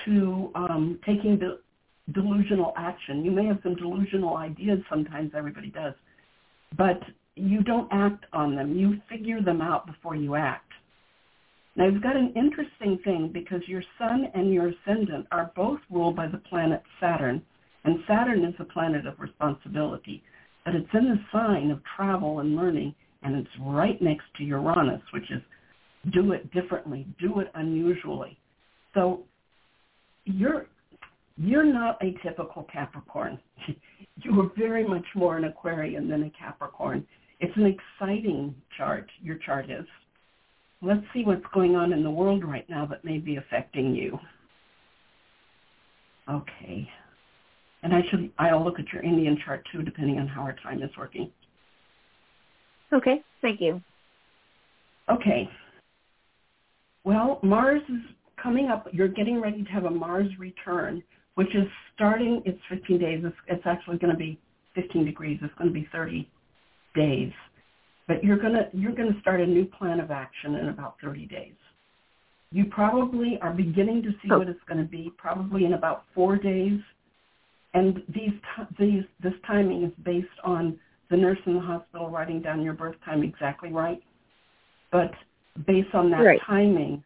[0.05, 1.61] to um, taking the
[2.13, 3.25] delusional action.
[3.25, 5.95] You may have some delusional ideas sometimes, everybody does,
[6.77, 7.01] but
[7.35, 8.77] you don't act on them.
[8.77, 10.71] You figure them out before you act.
[11.77, 16.17] Now you've got an interesting thing because your sun and your ascendant are both ruled
[16.17, 17.43] by the planet Saturn,
[17.85, 20.23] and Saturn is a planet of responsibility,
[20.65, 25.03] but it's in the sign of travel and learning, and it's right next to Uranus,
[25.13, 25.43] which is
[26.13, 28.39] do it differently, do it unusually.
[28.95, 29.25] So
[30.25, 30.67] you're
[31.37, 33.41] you're not a typical Capricorn.
[34.17, 37.05] you are very much more an Aquarian than a Capricorn.
[37.41, 39.85] It's an exciting chart, your chart is.
[40.85, 44.19] Let's see what's going on in the world right now that may be affecting you.
[46.31, 46.89] Okay.
[47.83, 50.83] And I should I'll look at your Indian chart too, depending on how our time
[50.83, 51.31] is working.
[52.93, 53.81] Okay, thank you.
[55.11, 55.49] Okay.
[57.05, 58.01] Well, Mars is
[58.43, 58.87] coming up.
[58.93, 61.03] You're getting ready to have a Mars return,
[61.35, 62.43] which is starting.
[62.47, 63.23] It's 15 days.
[63.25, 64.39] It's, it's actually going to be
[64.75, 65.39] 15 degrees.
[65.43, 66.29] It's going to be 30
[66.95, 67.33] days.
[68.07, 70.97] But you're going to you're going to start a new plan of action in about
[71.03, 71.55] 30 days.
[72.53, 76.37] You probably are beginning to see what it's going to be probably in about four
[76.37, 76.79] days.
[77.73, 78.33] And these
[78.79, 80.79] these this timing is based on
[81.11, 84.03] the nurse in the hospital writing down your birth time exactly right.
[84.93, 85.13] But
[85.67, 86.41] based on that right.
[86.47, 87.03] timing,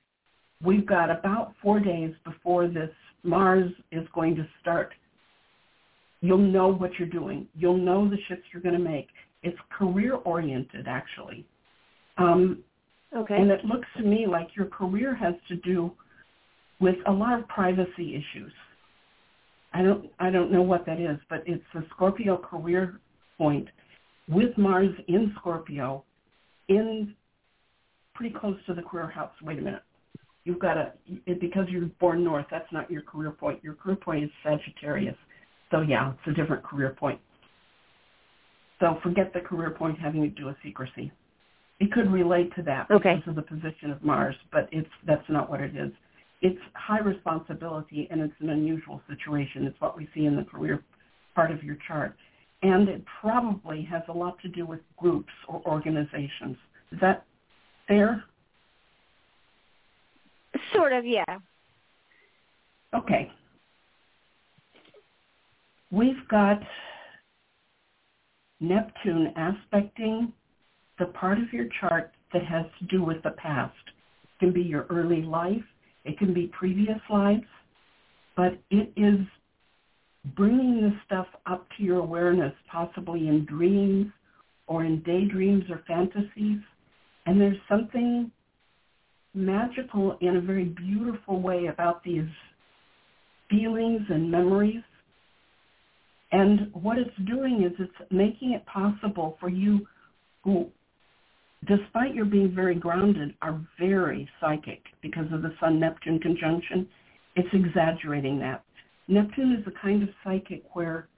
[0.62, 2.90] we've got about four days before this
[3.22, 4.92] Mars is going to start.
[6.20, 7.46] You'll know what you're doing.
[7.54, 9.08] You'll know the shifts you're going to make.
[9.42, 11.46] It's career oriented, actually.
[12.16, 12.62] Um,
[13.16, 13.36] okay.
[13.36, 15.92] And it looks to me like your career has to do
[16.80, 18.52] with a lot of privacy issues.
[19.72, 23.00] I don't I don't know what that is, but it's a Scorpio career
[23.36, 23.68] point
[24.28, 26.04] with Mars in Scorpio
[26.68, 27.14] in
[28.14, 29.32] pretty close to the career house.
[29.42, 29.82] Wait a minute.
[30.44, 30.92] You've got a
[31.26, 33.62] because you're born north, that's not your career point.
[33.62, 35.16] Your career point is Sagittarius.
[35.70, 37.20] So yeah, it's a different career point.
[38.80, 41.10] So forget the career point having to do with secrecy.
[41.80, 43.16] It could relate to that okay.
[43.16, 45.92] because of the position of Mars, but it's that's not what it is.
[46.42, 49.64] It's high responsibility and it's an unusual situation.
[49.64, 50.82] It's what we see in the career
[51.34, 52.16] part of your chart.
[52.62, 56.56] And it probably has a lot to do with groups or organizations.
[56.90, 57.24] Is that
[57.86, 58.24] fair?
[60.74, 61.24] Sort of, yeah.
[62.94, 63.30] Okay.
[65.90, 66.60] We've got
[68.60, 70.32] Neptune aspecting
[70.98, 73.74] the part of your chart that has to do with the past.
[74.24, 75.64] It can be your early life.
[76.04, 77.46] It can be previous lives.
[78.36, 79.20] But it is
[80.36, 84.06] bringing this stuff up to your awareness, possibly in dreams
[84.66, 86.60] or in daydreams or fantasies.
[87.26, 88.30] And there's something
[89.34, 92.28] magical in a very beautiful way about these
[93.48, 94.82] feelings and memories
[96.32, 99.86] and what it's doing is it's making it possible for you
[100.44, 100.66] who,
[101.66, 106.86] despite your being very grounded, are very psychic because of the Sun-Neptune conjunction.
[107.36, 108.62] It's exaggerating that.
[109.08, 111.08] Neptune is the kind of psychic where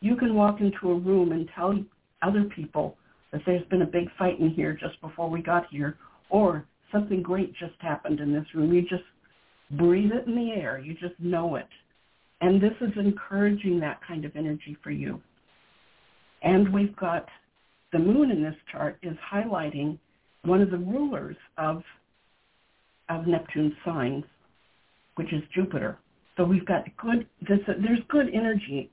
[0.00, 1.74] you can walk into a room and tell
[2.22, 2.96] other people
[3.32, 5.96] that there's been a big fight in here just before we got here,
[6.30, 8.72] or something great just happened in this room.
[8.72, 9.02] You just
[9.72, 10.78] breathe it in the air.
[10.78, 11.68] You just know it.
[12.40, 15.20] And this is encouraging that kind of energy for you.
[16.42, 17.26] And we've got
[17.92, 19.98] the moon in this chart is highlighting
[20.42, 21.82] one of the rulers of
[23.08, 24.24] of Neptune's signs,
[25.14, 25.98] which is Jupiter.
[26.36, 28.90] So we've got good this, there's good energy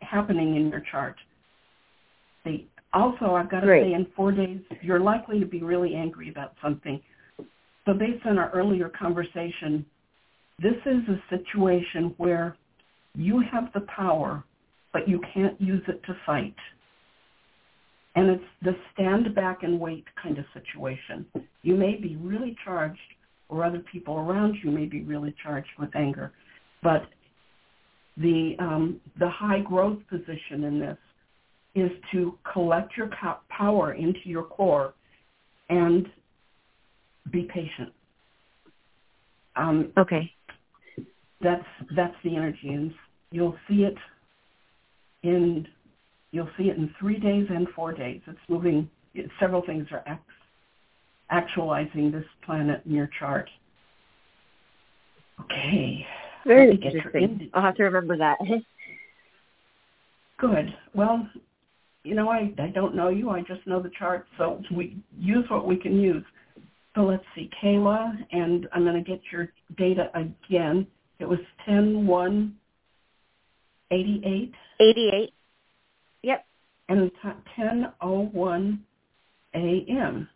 [0.00, 1.16] happening in your chart.
[2.44, 3.84] The, also, I've got to Great.
[3.84, 7.00] say, in four days, you're likely to be really angry about something.
[7.86, 9.86] So based on our earlier conversation,
[10.60, 12.56] this is a situation where
[13.14, 14.44] you have the power,
[14.92, 16.54] but you can't use it to fight.
[18.14, 21.26] And it's the stand back and wait kind of situation.
[21.62, 22.98] You may be really charged,
[23.48, 26.32] or other people around you may be really charged with anger,
[26.82, 27.02] but
[28.16, 30.98] the um, the high growth position in this
[31.74, 33.08] is to collect your
[33.48, 34.92] power into your core
[35.70, 36.06] and
[37.30, 37.92] be patient.
[39.56, 40.30] Um, okay.
[41.40, 41.64] That's
[41.96, 42.92] that's the energy, and
[43.32, 43.96] you'll see it
[45.22, 45.66] in
[46.30, 48.20] you'll see it in three days and four days.
[48.26, 48.88] It's moving.
[49.14, 50.20] It, several things are
[51.30, 53.48] actualizing this planet in your chart.
[55.40, 56.06] Okay.
[56.46, 57.50] Very Let me get your interesting.
[57.54, 58.38] I'll have to remember that.
[60.38, 60.74] Good.
[60.94, 61.28] Well,
[62.04, 63.30] you know, I, I don't know you.
[63.30, 66.24] I just know the chart, so we use what we can use.
[66.96, 70.86] So let's see, Kayla, and I'm going to get your data again.
[71.20, 72.54] It was 10 1
[73.92, 75.32] 88 88.
[76.22, 76.46] Yep.
[76.88, 78.78] and t- 10:01
[79.54, 80.28] a.m.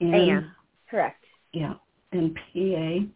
[0.00, 0.52] AM.
[0.90, 1.24] Correct.
[1.52, 1.74] yeah
[2.12, 3.06] in PA,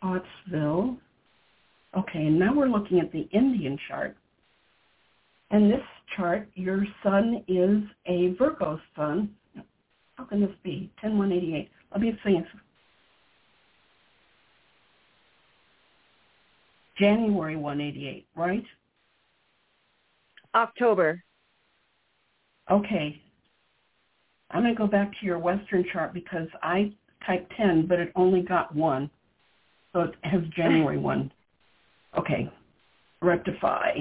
[0.00, 0.96] Pottsville.
[1.96, 4.16] Okay, and now we're looking at the Indian chart.
[5.50, 5.82] And this
[6.16, 9.30] chart, your sun is a Virgo sun.
[10.16, 10.90] How can this be?
[11.02, 11.68] 10-188.
[11.92, 12.38] Let me see.
[16.98, 18.64] January 188, right?
[20.54, 21.22] October.
[22.70, 23.20] Okay.
[24.50, 26.92] I'm going to go back to your Western chart because I
[27.26, 29.10] typed 10, but it only got 1.
[29.92, 31.32] So it has January 1.
[32.18, 32.50] Okay.
[33.20, 33.92] Rectify.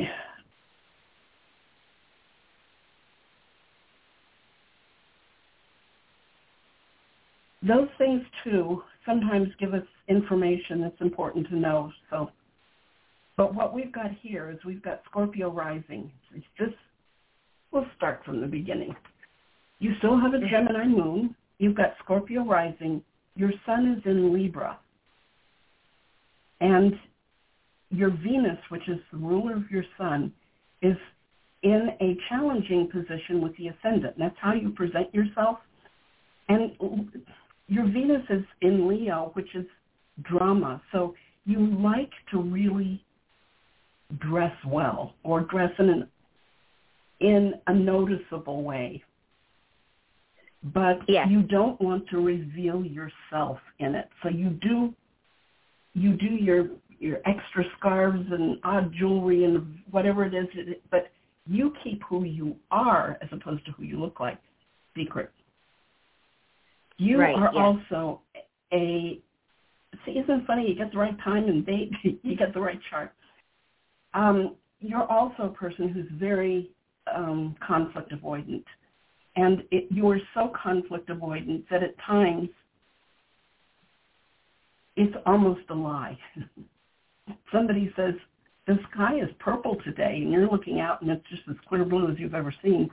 [7.65, 11.91] Those things, too, sometimes give us information that's important to know.
[12.09, 12.29] So,
[13.35, 16.11] But what we've got here is we've got Scorpio rising.
[16.35, 16.75] It's just,
[17.71, 18.95] we'll start from the beginning.
[19.79, 21.35] You still have a Gemini moon.
[21.57, 23.01] You've got Scorpio rising.
[23.35, 24.77] Your sun is in Libra.
[26.61, 26.93] And
[27.89, 30.31] your Venus, which is the ruler of your sun,
[30.81, 30.97] is
[31.63, 34.15] in a challenging position with the ascendant.
[34.17, 35.57] That's how you present yourself.
[36.49, 36.71] And
[37.67, 39.65] your Venus is in Leo, which is
[40.21, 40.81] drama.
[40.91, 41.15] So
[41.45, 43.03] you like to really
[44.19, 46.07] dress well or dress in an
[47.19, 49.01] in a noticeable way.
[50.73, 51.29] But Yes.
[51.29, 54.09] you don't want to reveal yourself in it.
[54.21, 54.93] So you do
[55.93, 60.47] you do your your extra scarves and odd jewelry and whatever it is,
[60.89, 61.11] but
[61.45, 64.39] you keep who you are as opposed to who you look like.
[64.95, 65.31] Secret.
[66.97, 67.61] You Right, are yes.
[67.91, 68.21] also
[68.71, 69.19] a
[70.05, 70.67] see, isn't it funny?
[70.67, 73.13] You get the right time and date, you get the right chart.
[74.13, 76.69] Um, you're also a person who's very
[77.13, 78.63] um, conflict avoidant,
[79.35, 82.49] and it, you are so conflict avoidant that at times
[84.95, 86.17] it's almost a lie.
[87.51, 88.13] Somebody says
[88.67, 92.11] the sky is purple today, and you're looking out and it's just as clear blue
[92.11, 92.89] as you've ever seen.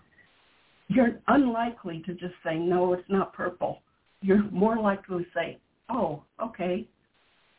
[0.89, 3.81] You're unlikely to just say no, it's not purple.
[4.23, 5.59] You're more likely to say,
[5.89, 6.89] oh, okay,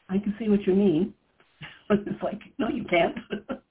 [0.09, 1.13] I can see what you mean.
[2.07, 3.17] it's like, no, you can't.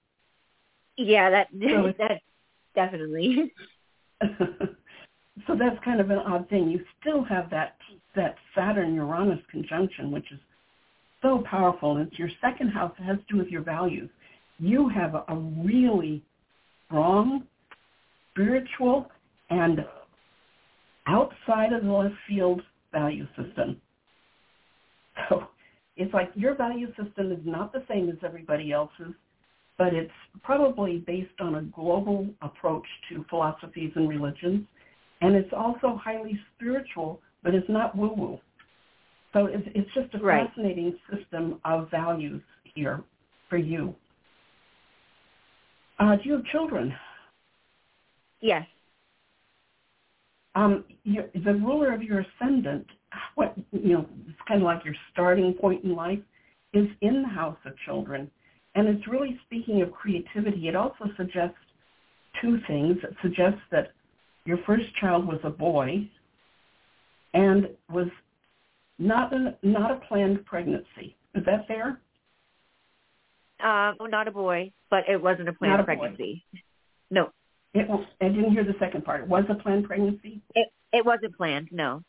[0.96, 2.20] Yeah, that So that
[2.74, 3.52] definitely.
[4.20, 6.68] so that's kind of an odd thing.
[6.68, 7.76] You still have that
[8.14, 10.38] that Saturn Uranus conjunction, which is
[11.22, 11.96] so powerful.
[11.96, 12.92] And it's your second house.
[12.98, 14.10] It has to do with your values.
[14.58, 16.22] You have a, a really
[16.86, 17.44] strong,
[18.32, 19.10] spiritual,
[19.48, 19.86] and
[21.06, 22.60] outside of the left field
[22.92, 23.80] value system.
[26.00, 29.12] It's like your value system is not the same as everybody else's,
[29.76, 30.10] but it's
[30.42, 34.64] probably based on a global approach to philosophies and religions.
[35.20, 38.40] And it's also highly spiritual, but it's not woo-woo.
[39.34, 40.48] So it's, it's just a Right.
[40.48, 42.42] fascinating system of values
[42.74, 43.02] here
[43.50, 43.94] for you.
[45.98, 46.94] Uh, do you have children?
[48.40, 48.66] Yes.
[50.54, 52.86] Um, your, the ruler of your ascendant,
[53.36, 56.18] what you know, it's kind of like your starting point in life,
[56.72, 58.30] is in the house of children,
[58.74, 60.68] and it's really speaking of creativity.
[60.68, 61.56] It also suggests
[62.40, 62.96] two things.
[63.02, 63.92] It suggests that
[64.44, 66.08] your first child was a boy,
[67.34, 68.08] and was
[68.98, 71.16] not a, not a planned pregnancy.
[71.34, 72.00] Is that fair?
[73.62, 75.84] Um, well, not a boy, but it wasn't a planned a boy.
[75.84, 76.44] pregnancy.
[77.10, 77.30] No,
[77.74, 79.22] It, was- I didn't hear the second part.
[79.22, 80.40] It was a planned pregnancy.
[80.54, 81.68] it it wasn't planned.
[81.70, 82.02] No.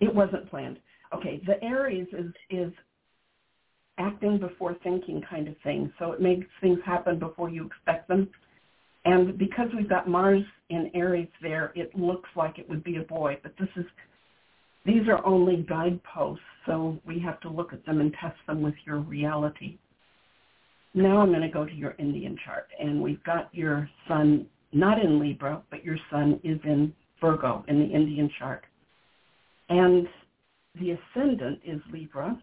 [0.00, 0.78] It wasn't planned.
[1.14, 2.72] Okay, the Aries is is
[3.98, 5.92] acting before thinking kind of thing.
[5.98, 8.28] So it makes things happen before you expect them.
[9.04, 13.02] And because we've got Mars in Aries there, it looks like it would be a
[13.02, 13.84] boy, but this is
[14.84, 18.74] these are only guideposts, so we have to look at them and test them with
[18.84, 19.78] your reality.
[20.94, 24.98] Now I'm going to go to your Indian chart, and we've got your sun not
[24.98, 28.64] in Libra, but your sun is in Virgo in the Indian chart.
[29.68, 30.06] And
[30.80, 32.40] the ascendant is Libra,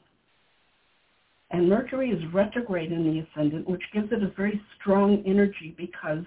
[1.51, 6.23] and Mercury is retrograde in the ascendant, which gives it a very strong energy because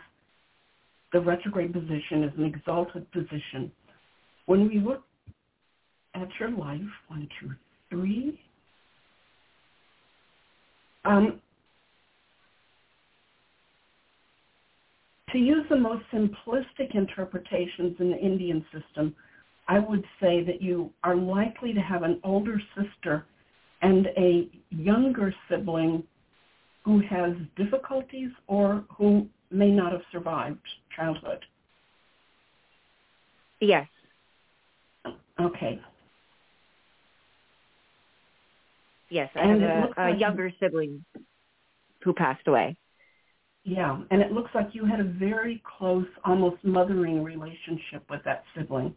[1.12, 3.70] the retrograde position is an exalted position.
[4.47, 5.05] When we look
[6.14, 7.53] at your life, one, two,
[7.91, 8.41] three,
[11.05, 11.41] Um,
[15.35, 19.14] to use the most simplistic interpretations in the Indian system,
[19.66, 23.26] I would say that you are likely to have an older sister
[23.82, 26.05] and a younger sibling
[26.85, 30.61] who has difficulties or who may not have survived
[30.95, 31.45] childhood.
[33.61, 33.89] Yes.
[35.41, 35.80] Okay.
[39.11, 41.05] Yes, I And have a, a like- younger sibling
[42.05, 42.76] who passed away.
[43.65, 48.45] Yeah, and it looks like you had a very close, almost mothering relationship with that
[48.55, 48.95] sibling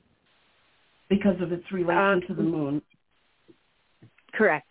[1.10, 2.82] because of its relation to the um, moon,
[4.34, 4.68] Correct.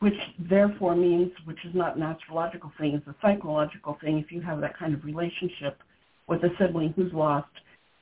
[0.00, 0.14] which
[0.50, 4.18] therefore means, which is not an astrological thing, it's a psychological thing.
[4.18, 5.78] If you have that kind of relationship
[6.26, 7.46] with a sibling who's lost,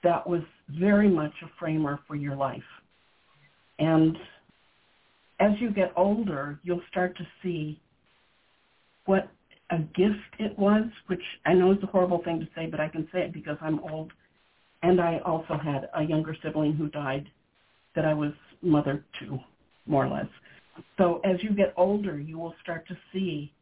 [0.02, 2.62] that was very much a framer for your life.
[3.78, 4.16] And
[5.38, 7.78] as you get older, you'll start to see
[9.04, 9.28] what
[9.70, 12.88] a gift it was, which I know is a horrible thing to say, but I
[12.88, 14.12] can say it because I'm old.
[14.82, 17.28] And I also had a younger sibling who died
[17.94, 19.38] that I was mother to,
[19.86, 20.28] more or less.
[20.98, 23.52] So as you get older, you will start to see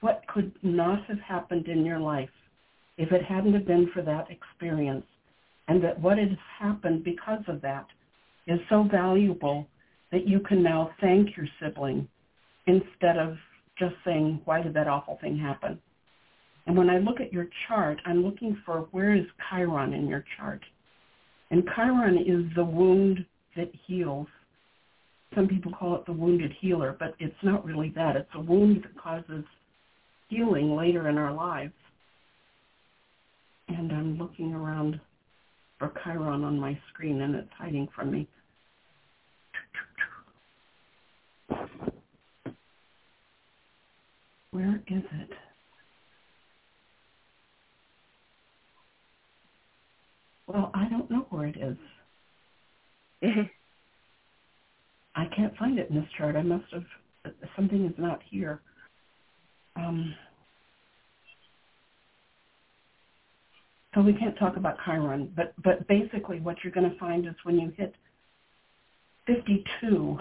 [0.00, 2.28] what could not have happened in your life
[2.98, 5.06] if it hadn't have been for that experience,
[5.68, 6.28] and that what has
[6.58, 7.86] happened because of that
[8.46, 9.66] is so valuable
[10.10, 12.06] that you can now thank your sibling
[12.66, 13.36] instead of
[13.78, 15.78] just saying, why did that awful thing happen?
[16.66, 20.24] And when I look at your chart, I'm looking for where is Chiron in your
[20.36, 20.60] chart.
[21.50, 23.24] And Chiron is the wound
[23.56, 24.28] that heals.
[25.34, 28.16] Some people call it the wounded healer, but it's not really that.
[28.16, 29.44] It's a wound that causes
[30.28, 31.72] healing later in our lives.
[33.68, 35.00] And I'm looking around
[35.78, 38.28] for Chiron on my screen, and it's hiding from me.
[44.52, 45.30] Where is it?
[50.46, 51.76] Well, I don't know where it is.
[55.16, 56.36] I can't find it in this chart.
[56.36, 56.84] I must have
[57.56, 58.60] something is not here.
[59.76, 60.14] Um,
[63.94, 67.34] so we can't talk about Chiron, but but basically what you're going to find is
[67.44, 67.94] when you hit
[69.26, 70.18] 52,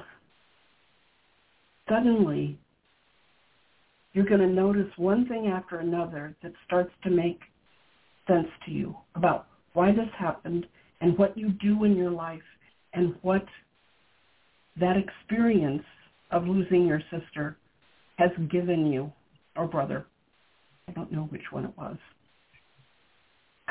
[1.90, 2.60] suddenly
[4.14, 7.40] you're going to notice one thing after another that starts to make
[8.28, 10.66] sense to you about why this happened
[11.00, 12.42] and what you do in your life
[12.94, 13.46] and what
[14.80, 15.84] that experience
[16.32, 17.58] of losing your sister
[18.18, 19.12] has given you,
[19.56, 20.06] or brother.
[20.88, 21.98] I don't know which one it was.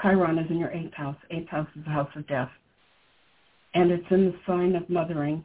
[0.00, 1.16] Chiron is in your eighth house.
[1.30, 2.50] Eighth house is the house of death.
[3.74, 5.44] And it's in the sign of mothering.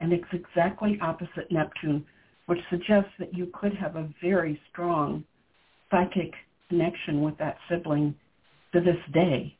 [0.00, 2.04] And it's exactly opposite Neptune,
[2.46, 5.24] which suggests that you could have a very strong
[5.90, 6.32] psychic
[6.68, 8.14] connection with that sibling
[8.72, 9.56] to this day.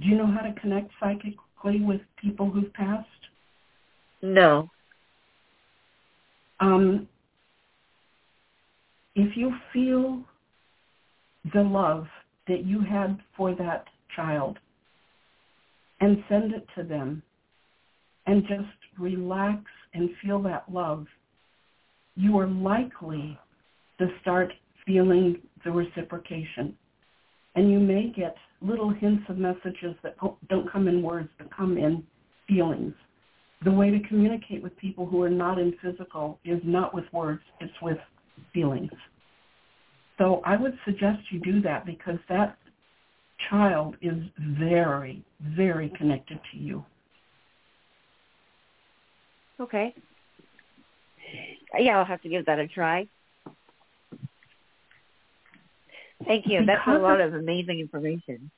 [0.00, 3.08] Do you know how to connect psychically with people who've passed?
[4.22, 4.70] No.
[6.60, 7.08] Um,
[9.14, 10.22] if you feel
[11.52, 12.06] the love
[12.48, 13.84] that you had for that
[14.16, 14.58] child
[16.00, 17.22] and send it to them
[18.26, 18.68] and just
[18.98, 19.62] relax
[19.92, 21.06] and feel that love,
[22.16, 23.38] you are likely
[23.98, 24.52] to start
[24.86, 26.76] feeling the reciprocation.
[27.54, 30.16] And you may get little hints of messages that
[30.48, 32.02] don't come in words, but come in
[32.48, 32.94] feelings.
[33.64, 37.42] The way to communicate with people who are not in physical is not with words,
[37.60, 37.98] it's with
[38.52, 38.90] feelings.
[40.18, 42.56] So I would suggest you do that because that
[43.50, 44.14] child is
[44.58, 45.24] very,
[45.56, 46.84] very connected to you.
[49.60, 49.94] Okay.
[51.78, 53.06] Yeah, I'll have to give that a try.
[56.26, 56.64] Thank you.
[56.64, 58.50] That's a lot of- of amazing information.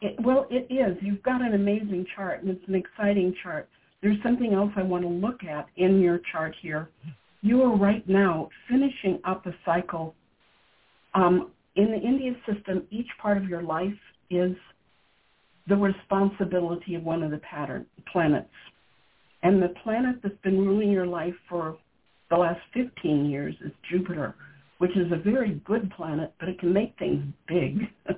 [0.00, 1.00] It, well, it is.
[1.02, 3.68] You've got an amazing chart, and it's an exciting chart.
[4.02, 6.90] There's something else I want to look at in your chart here.
[7.40, 10.14] You are right now finishing up a cycle.
[11.14, 13.98] Um, in the India system, each part of your life
[14.30, 14.56] is
[15.68, 18.50] the responsibility of one of the pattern planets.
[19.42, 21.76] And the planet that's been ruling your life for
[22.30, 24.34] the last 15 years is Jupiter,
[24.78, 27.78] which is a very good planet, but it can make things big.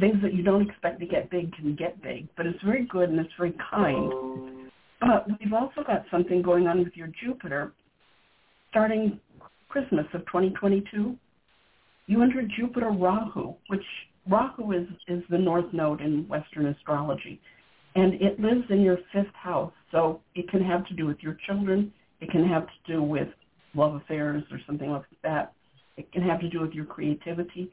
[0.00, 3.08] things that you don't expect to get big can get big, but it's very good
[3.08, 4.70] and it's very kind.
[5.00, 7.72] But we've also got something going on with your Jupiter
[8.70, 9.20] starting
[9.68, 11.16] Christmas of 2022.
[12.06, 13.84] You enter Jupiter Rahu, which
[14.28, 17.40] Rahu is, is the north node in Western astrology.
[17.94, 19.72] And it lives in your fifth house.
[19.92, 21.92] So it can have to do with your children.
[22.20, 23.28] It can have to do with
[23.74, 25.52] love affairs or something like that.
[25.96, 27.70] It can have to do with your creativity.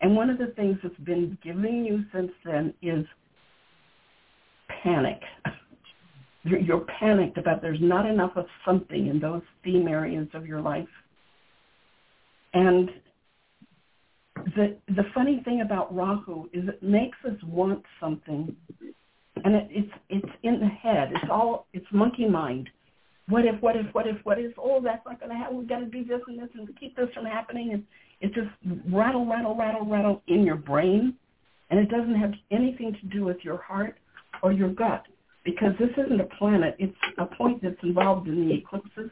[0.00, 3.04] And one of the things that's been giving you since then is
[4.82, 5.20] panic.
[6.42, 10.88] You're, panicked about there's not enough of something in those theme areas of your life.
[12.54, 12.88] And
[14.56, 18.56] the the funny thing about Rahu is it makes us want something,
[19.44, 21.10] and it, it's it's in the head.
[21.12, 22.68] It's all it's monkey mind.
[23.28, 23.60] What if?
[23.62, 23.86] What if?
[23.92, 24.16] What if?
[24.24, 24.52] What if?
[24.58, 25.58] Oh, that's not going to happen.
[25.58, 27.84] We've got to do this and this and keep this from happening.
[28.22, 28.48] And just
[28.92, 31.14] rattle, rattle, rattle, rattle in your brain,
[31.70, 33.98] and it doesn't have anything to do with your heart
[34.42, 35.04] or your gut
[35.44, 36.76] because this isn't a planet.
[36.78, 39.10] It's a point that's involved in the eclipses,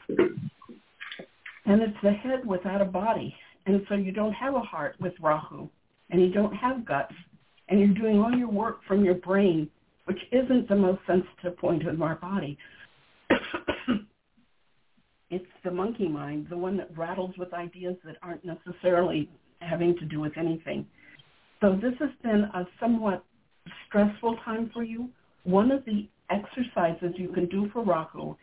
[1.66, 3.34] and it's the head without a body.
[3.66, 5.68] And so you don't have a heart with Rahu,
[6.10, 7.14] and you don't have guts,
[7.68, 9.70] and you're doing all your work from your brain,
[10.08, 12.56] which isn't the most sensitive point of our body.
[15.30, 19.28] it's the monkey mind, the one that rattles with ideas that aren't necessarily
[19.60, 20.86] having to do with anything.
[21.60, 23.22] So this has been a somewhat
[23.86, 25.10] stressful time for you.
[25.44, 28.34] One of the exercises you can do for Rahu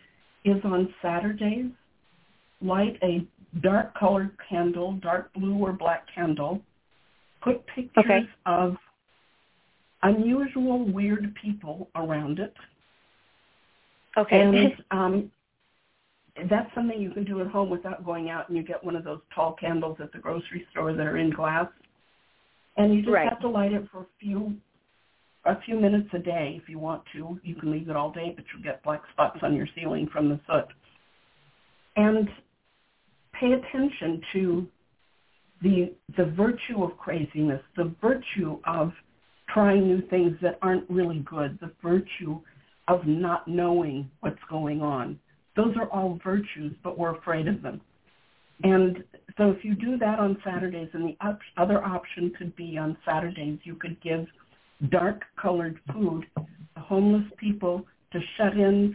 [0.43, 1.71] is on Saturdays,
[2.61, 3.25] light a
[3.63, 6.61] dark colored candle, dark blue or black candle,
[7.41, 8.19] put pictures okay.
[8.45, 8.75] of
[10.05, 12.53] unusual, weird people around it.
[14.17, 14.41] Okay.
[14.41, 15.31] And um,
[16.49, 19.03] that's something you can do at home without going out and you get one of
[19.03, 21.67] those tall candles at the grocery store that are in glass.
[22.77, 23.29] And you just right.
[23.29, 24.55] have to light it for a few
[25.45, 27.39] a few minutes a day if you want to.
[27.43, 30.27] You can leave it all day, but you'll get black spots on your ceiling from
[30.27, 30.65] the soot.
[31.95, 32.27] And
[33.39, 34.67] pay attention to
[35.61, 38.91] the the virtue of craziness, the virtue of
[39.55, 42.39] trying new things that aren't really good, the virtue
[42.89, 45.17] of not knowing what's going on.
[45.55, 47.79] Those are all virtues, but we're afraid of them.
[48.63, 48.97] And
[49.37, 52.97] so if you do that on Saturdays, and the op- other option could be on
[53.05, 54.27] Saturdays, you could give
[54.91, 56.45] dark colored food to
[56.81, 58.93] homeless people, to shut-ins,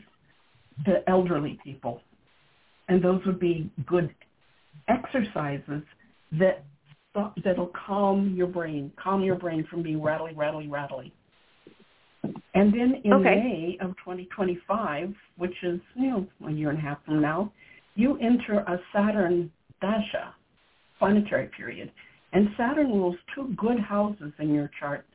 [0.85, 2.03] to elderly people.
[2.89, 4.15] And those would be good
[4.89, 5.83] exercises
[6.33, 6.65] that
[7.15, 11.13] that'll calm your brain, calm your brain from being rattly, rattly, rattly.
[12.55, 13.35] And then in okay.
[13.37, 17.53] May of 2025, which is you know a year and a half from now,
[17.95, 19.51] you enter a Saturn
[19.81, 20.35] dasha,
[20.99, 21.91] planetary period,
[22.33, 25.07] and Saturn rules two good houses in your chart,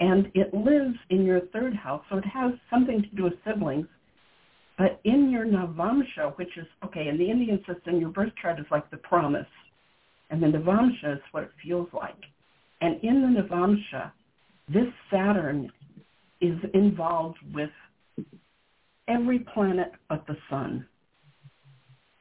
[0.00, 3.86] and it lives in your third house, so it has something to do with siblings.
[4.76, 8.66] But in your Navamsha, which is, okay, in the Indian system, your birth chart is
[8.72, 9.46] like the promise.
[10.34, 12.18] And the Navamsha is what it feels like.
[12.80, 14.10] And in the Navamsha,
[14.68, 15.70] this Saturn
[16.40, 17.70] is involved with
[19.06, 20.88] every planet but the sun.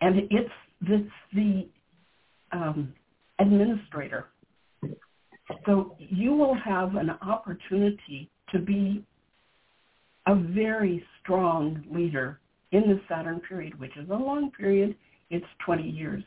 [0.01, 1.67] And it's, it's the
[2.51, 2.93] um,
[3.39, 4.27] administrator.
[5.65, 9.03] So you will have an opportunity to be
[10.27, 12.39] a very strong leader
[12.73, 14.95] in the Saturn period, which is a long period.
[15.31, 16.23] It's 20 years.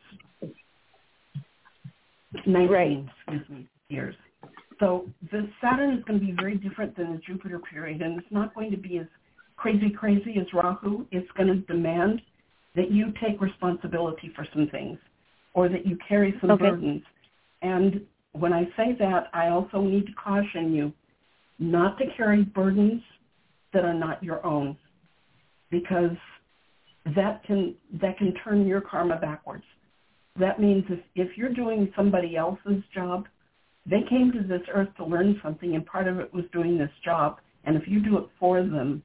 [2.47, 3.07] 19, right.
[3.19, 4.15] excuse me, years.
[4.79, 8.31] So the Saturn is going to be very different than the Jupiter period, and it's
[8.31, 9.07] not going to be as
[9.57, 11.07] crazy, crazy as Rahu.
[11.11, 12.21] It's going to demand
[12.75, 14.99] that you take responsibility for some things
[15.55, 16.71] or that you carry some okay.
[16.71, 17.03] burdens.
[17.63, 20.93] And when I say that, I also need to caution you
[21.59, 23.03] not to carry burdens
[23.73, 24.77] that are not your own
[25.71, 26.17] because
[27.15, 29.65] that can that can turn your karma backwards.
[30.39, 33.27] That means if, if you're doing somebody else's job,
[33.89, 36.91] they came to this earth to learn something and part of it was doing this
[37.05, 37.39] job.
[37.65, 39.03] And if you do it for them,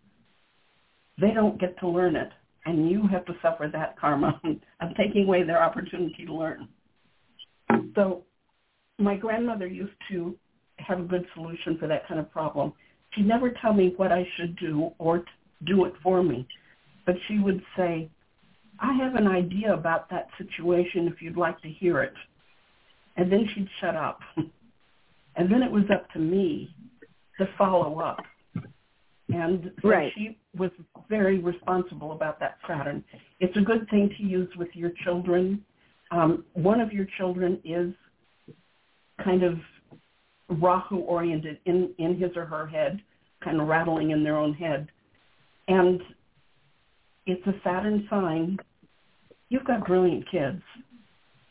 [1.19, 2.29] they don't get to learn it.
[2.65, 4.39] And you have to suffer that karma
[4.81, 6.67] of taking away their opportunity to learn.
[7.95, 8.23] So
[8.99, 10.35] my grandmother used to
[10.77, 12.73] have a good solution for that kind of problem.
[13.13, 15.23] She'd never tell me what I should do or
[15.65, 16.47] do it for me,
[17.05, 18.09] but she would say,
[18.81, 22.13] I have an idea about that situation if you'd like to hear it.
[23.15, 24.19] And then she'd shut up.
[25.35, 26.73] and then it was up to me
[27.37, 28.19] to follow up.
[29.29, 30.11] And so right.
[30.15, 30.71] she was
[31.09, 33.03] very responsible about that Saturn.
[33.39, 35.63] It's a good thing to use with your children.
[36.09, 37.93] Um, one of your children is
[39.23, 39.57] kind of
[40.49, 43.01] Rahu oriented in, in his or her head,
[43.43, 44.89] kind of rattling in their own head.
[45.67, 46.01] And
[47.25, 48.57] it's a Saturn sign.
[49.51, 50.61] You've got brilliant kids.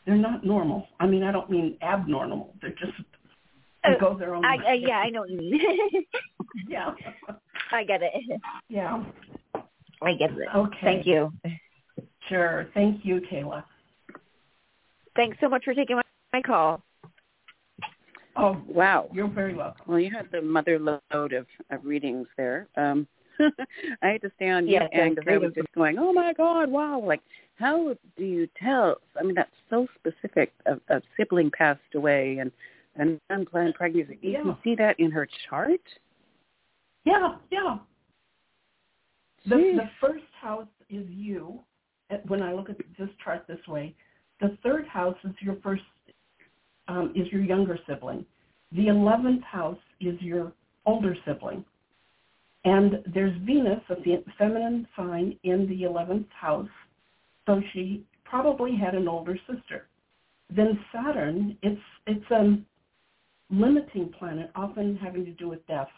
[0.07, 0.87] They're not normal.
[0.99, 2.55] I mean, I don't mean abnormal.
[2.59, 2.93] They're just
[3.83, 4.63] they Uh, go their own I, way.
[4.67, 5.61] uh, yeah, I know what you mean.
[6.67, 6.95] yeah.
[7.71, 8.11] I get it.
[8.69, 9.03] Yeah.
[10.01, 10.47] I get it.
[10.55, 10.77] Okay.
[10.81, 11.31] Thank you.
[12.27, 12.67] Sure.
[12.73, 13.63] Thank you, Kayla.
[15.15, 16.01] Thanks so much for taking my,
[16.33, 16.81] my call.
[18.35, 19.09] Oh, wow.
[19.13, 19.83] You're very welcome.
[19.85, 22.67] Well, you had the mother lode of, of readings there.
[22.77, 23.07] Um,
[24.01, 26.33] I had to stay on Yes, mute and because I was just going, oh my
[26.33, 26.99] God, wow.
[26.99, 27.21] Like,
[27.61, 28.97] how do you tell?
[29.17, 30.51] I mean, that's so specific.
[30.65, 32.51] A, a sibling passed away and
[32.95, 34.17] an unplanned pregnancy.
[34.21, 34.41] You Yeah.
[34.41, 35.79] can see that in her chart?
[37.05, 37.77] Yeah, yeah.
[39.45, 39.75] The, Jeez.
[39.75, 41.59] the first house is you.
[42.09, 43.95] Uh, When I look at this chart this way,
[44.39, 45.83] the third house is your first,
[46.87, 48.25] um, is your younger sibling.
[48.71, 50.51] The eleventh house is your
[50.85, 51.63] older sibling.
[52.65, 53.95] And there's Venus, a
[54.37, 56.69] feminine sign, in the eleventh house,
[57.51, 59.87] so she probably had an older sister.
[60.55, 62.57] Then Saturn, it's it's a
[63.49, 65.89] limiting planet, often having to do with death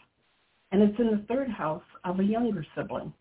[0.74, 3.12] and it's in the third house of a younger sibling.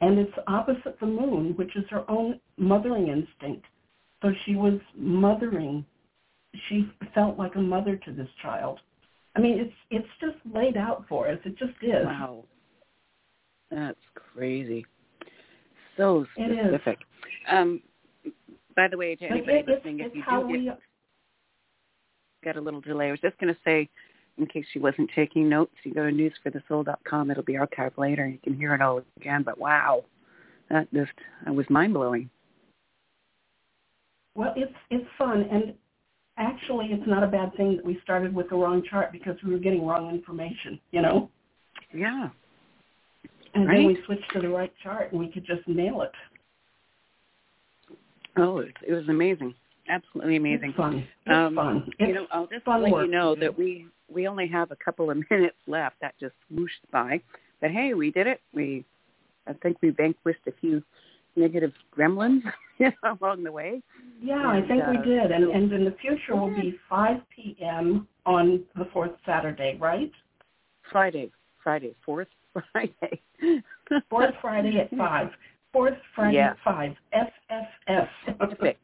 [0.00, 3.66] And it's opposite the moon, which is her own mothering instinct.
[4.22, 5.84] So she was mothering.
[6.68, 8.80] She felt like a mother to this child.
[9.36, 11.38] I mean, it's it's just laid out for us.
[11.44, 12.06] It just is.
[12.06, 12.44] Wow.
[13.70, 14.86] That's crazy.
[15.98, 16.58] So It is.
[16.58, 17.00] specific.
[17.48, 17.82] Um,
[18.76, 20.64] by the way, to anybody it- it's, if it's you do we.
[20.64, 20.78] get,
[22.44, 23.88] get a little delay, I was just going to say,
[24.36, 27.30] in case she wasn't taking notes, you go to newsforthesoul.com.
[27.30, 28.26] It'll be archived later.
[28.26, 29.42] You can hear it all again.
[29.42, 30.04] But wow,
[30.70, 31.10] that just
[31.44, 32.30] that was mind blowing.
[34.36, 35.74] Well, it's it's fun, and
[36.36, 39.52] actually, it's not a bad thing that we started with the wrong chart because we
[39.52, 40.78] were getting wrong information.
[40.92, 41.30] You know.
[41.92, 42.28] Yeah.
[43.54, 43.78] And Right.
[43.78, 46.12] then we switched to the right chart, and we could just nail it.
[48.38, 49.54] Oh, it, it was amazing.
[49.88, 50.70] Absolutely amazing.
[50.70, 50.96] It's fun.
[50.98, 51.90] It's Um, fun.
[51.98, 55.10] you know, I'll just let work you know that we we only have a couple
[55.10, 55.96] of minutes left.
[56.00, 57.20] That just whooshed by.
[57.60, 58.40] But hey, we did it.
[58.52, 58.84] We
[59.46, 60.82] I think we vanquished a few
[61.36, 62.42] negative gremlins
[63.20, 63.82] along the way.
[64.20, 65.30] Yeah, I think we uh, did.
[65.30, 68.08] And, and in the future will be 5 p.m.
[68.26, 70.10] on the fourth Saturday, right?
[70.90, 71.30] Friday,
[71.62, 72.28] Friday, fourth
[72.72, 73.22] Friday.
[74.10, 75.28] Fourth Friday at 5.
[75.72, 76.54] Fourth Friday Yeah.
[76.64, 76.96] 5.
[77.12, 78.08] FFF.
[78.38, 78.78] Pacific,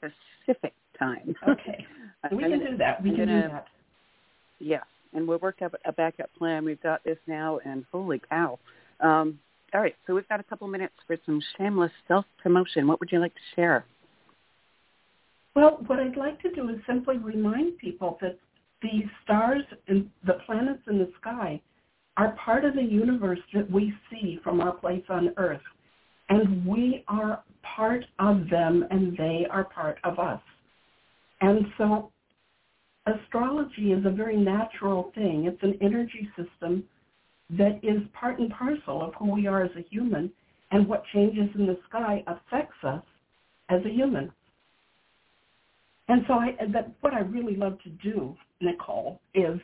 [0.00, 1.34] Pacific time.
[1.48, 1.86] Okay.
[2.30, 3.02] We gonna- can do that.
[3.02, 3.68] We I'm can gonna- do that.
[4.58, 4.82] Yeah,
[5.12, 6.64] and we'll work up a backup plan.
[6.64, 8.58] We've got this now, and holy cow!
[9.00, 9.38] Um,
[9.74, 12.86] all right, so we've got a couple minutes for some shameless self promotion.
[12.86, 13.84] What would you like to share?
[15.54, 18.38] Well, what I'd like to do is simply remind people that
[18.80, 21.60] the stars and the planets in the sky
[22.16, 25.60] are part of the universe that we see from our place on Earth.
[26.28, 27.42] And we are
[27.76, 30.40] part of them and they are part of us.
[31.40, 32.10] And so
[33.06, 35.44] astrology is a very natural thing.
[35.46, 36.84] It's an energy system
[37.50, 40.30] that is part and parcel of who we are as a human
[40.70, 43.02] and what changes in the sky affects us
[43.68, 44.32] as a human.
[46.08, 49.58] And so I, that, what I really love to do, Nicole, is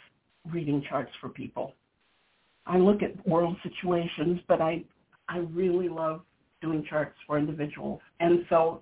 [0.51, 1.75] reading charts for people.
[2.67, 4.85] I look at world situations, but I,
[5.29, 6.23] I really love
[6.61, 8.01] doing charts for individuals.
[8.21, 8.81] And so,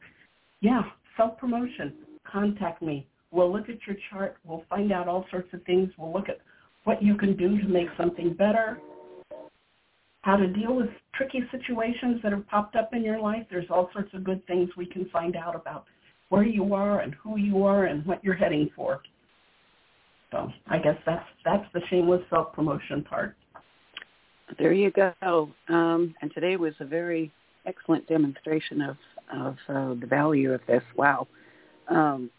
[0.61, 0.83] yeah,
[1.17, 1.95] self-promotion,
[2.31, 3.07] contact me.
[3.31, 4.37] We'll look at your chart.
[4.45, 5.91] We'll find out all sorts of things.
[5.99, 6.39] We'll look at
[6.85, 8.79] what you can do to make something better,
[10.23, 13.47] how to deal with tricky situations that have popped up in your life.
[13.51, 15.85] There's all sorts of good things we can find out about
[16.31, 19.01] where you are and who you are and what you're heading for.
[20.31, 23.37] So I guess that's that's the shameless self promotion part.
[24.59, 25.51] There you go.
[25.69, 27.33] Um, and today was a very
[27.69, 28.97] excellent demonstration of
[29.33, 30.83] of uh, the value of this.
[30.97, 31.29] Wow,
[31.89, 32.31] um,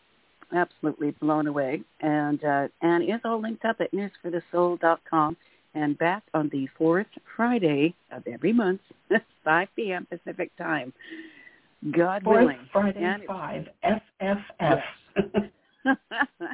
[0.54, 1.84] absolutely blown away.
[2.02, 5.38] And uh, and is all linked up at newsforthesoul.com
[5.76, 8.82] and back on the fourth Friday of every month,
[9.44, 10.08] 5 p.m.
[10.10, 10.92] Pacific time.
[11.92, 12.60] God Fourth willing.
[12.74, 13.68] Friday And- five
[14.22, 14.82] FFF.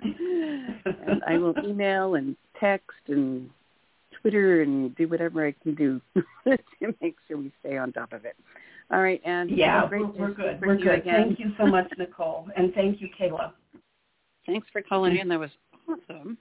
[0.05, 3.49] and I will email and text and
[4.25, 6.01] Twitter and do whatever I can do
[6.47, 8.35] to make sure we stay on top of it.
[8.91, 10.59] All right, and yeah, we're, we're good.
[10.61, 10.99] We're good.
[10.99, 11.25] again.
[11.27, 13.51] Thank you so much, Nicole, and thank you, Kayla.
[14.47, 15.27] Thanks for calling in.
[15.27, 15.51] That was
[15.87, 16.39] awesome.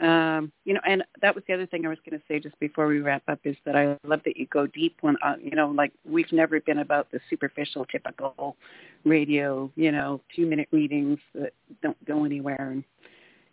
[0.00, 2.58] Um, you know, and that was the other thing I was going to say just
[2.60, 5.56] before we wrap up is that I love that you go deep when, uh, you
[5.56, 8.56] know, like we've never been about the superficial, typical
[9.04, 11.52] radio, you know, two minute readings that
[11.82, 12.70] don't go anywhere.
[12.70, 12.84] And,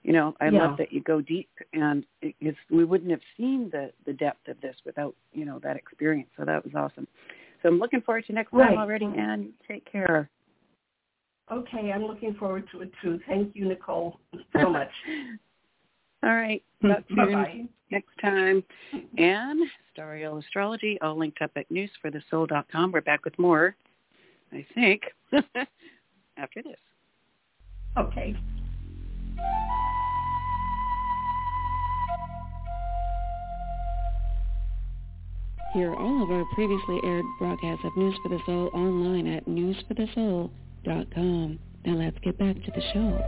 [0.06, 0.68] you know, I Yeah.
[0.68, 4.48] love that you go deep and it is, we wouldn't have seen the, the depth
[4.48, 6.30] of this without, you know, that experience.
[6.38, 7.08] So that was awesome.
[7.64, 8.70] So I'm looking forward to next Right.
[8.70, 10.30] time already and take care.
[11.52, 13.20] Okay, I'm looking forward to it too.
[13.28, 14.20] Thank you, Nicole,
[14.54, 14.92] so much.
[16.24, 16.64] All right.
[16.82, 17.66] Talk to you Bye-bye.
[17.92, 18.64] next time.
[19.18, 22.92] And Stariel Astrology, all linked up at newsforthesoul.com.
[22.92, 23.76] We're back with more,
[24.52, 25.04] I think,
[26.38, 26.78] after this.
[27.98, 28.36] Okay.
[35.76, 41.60] Hear all of our previously aired broadcasts of News for the Soul online at newsforthesoul.com.
[41.86, 43.22] Now let's get back to the show.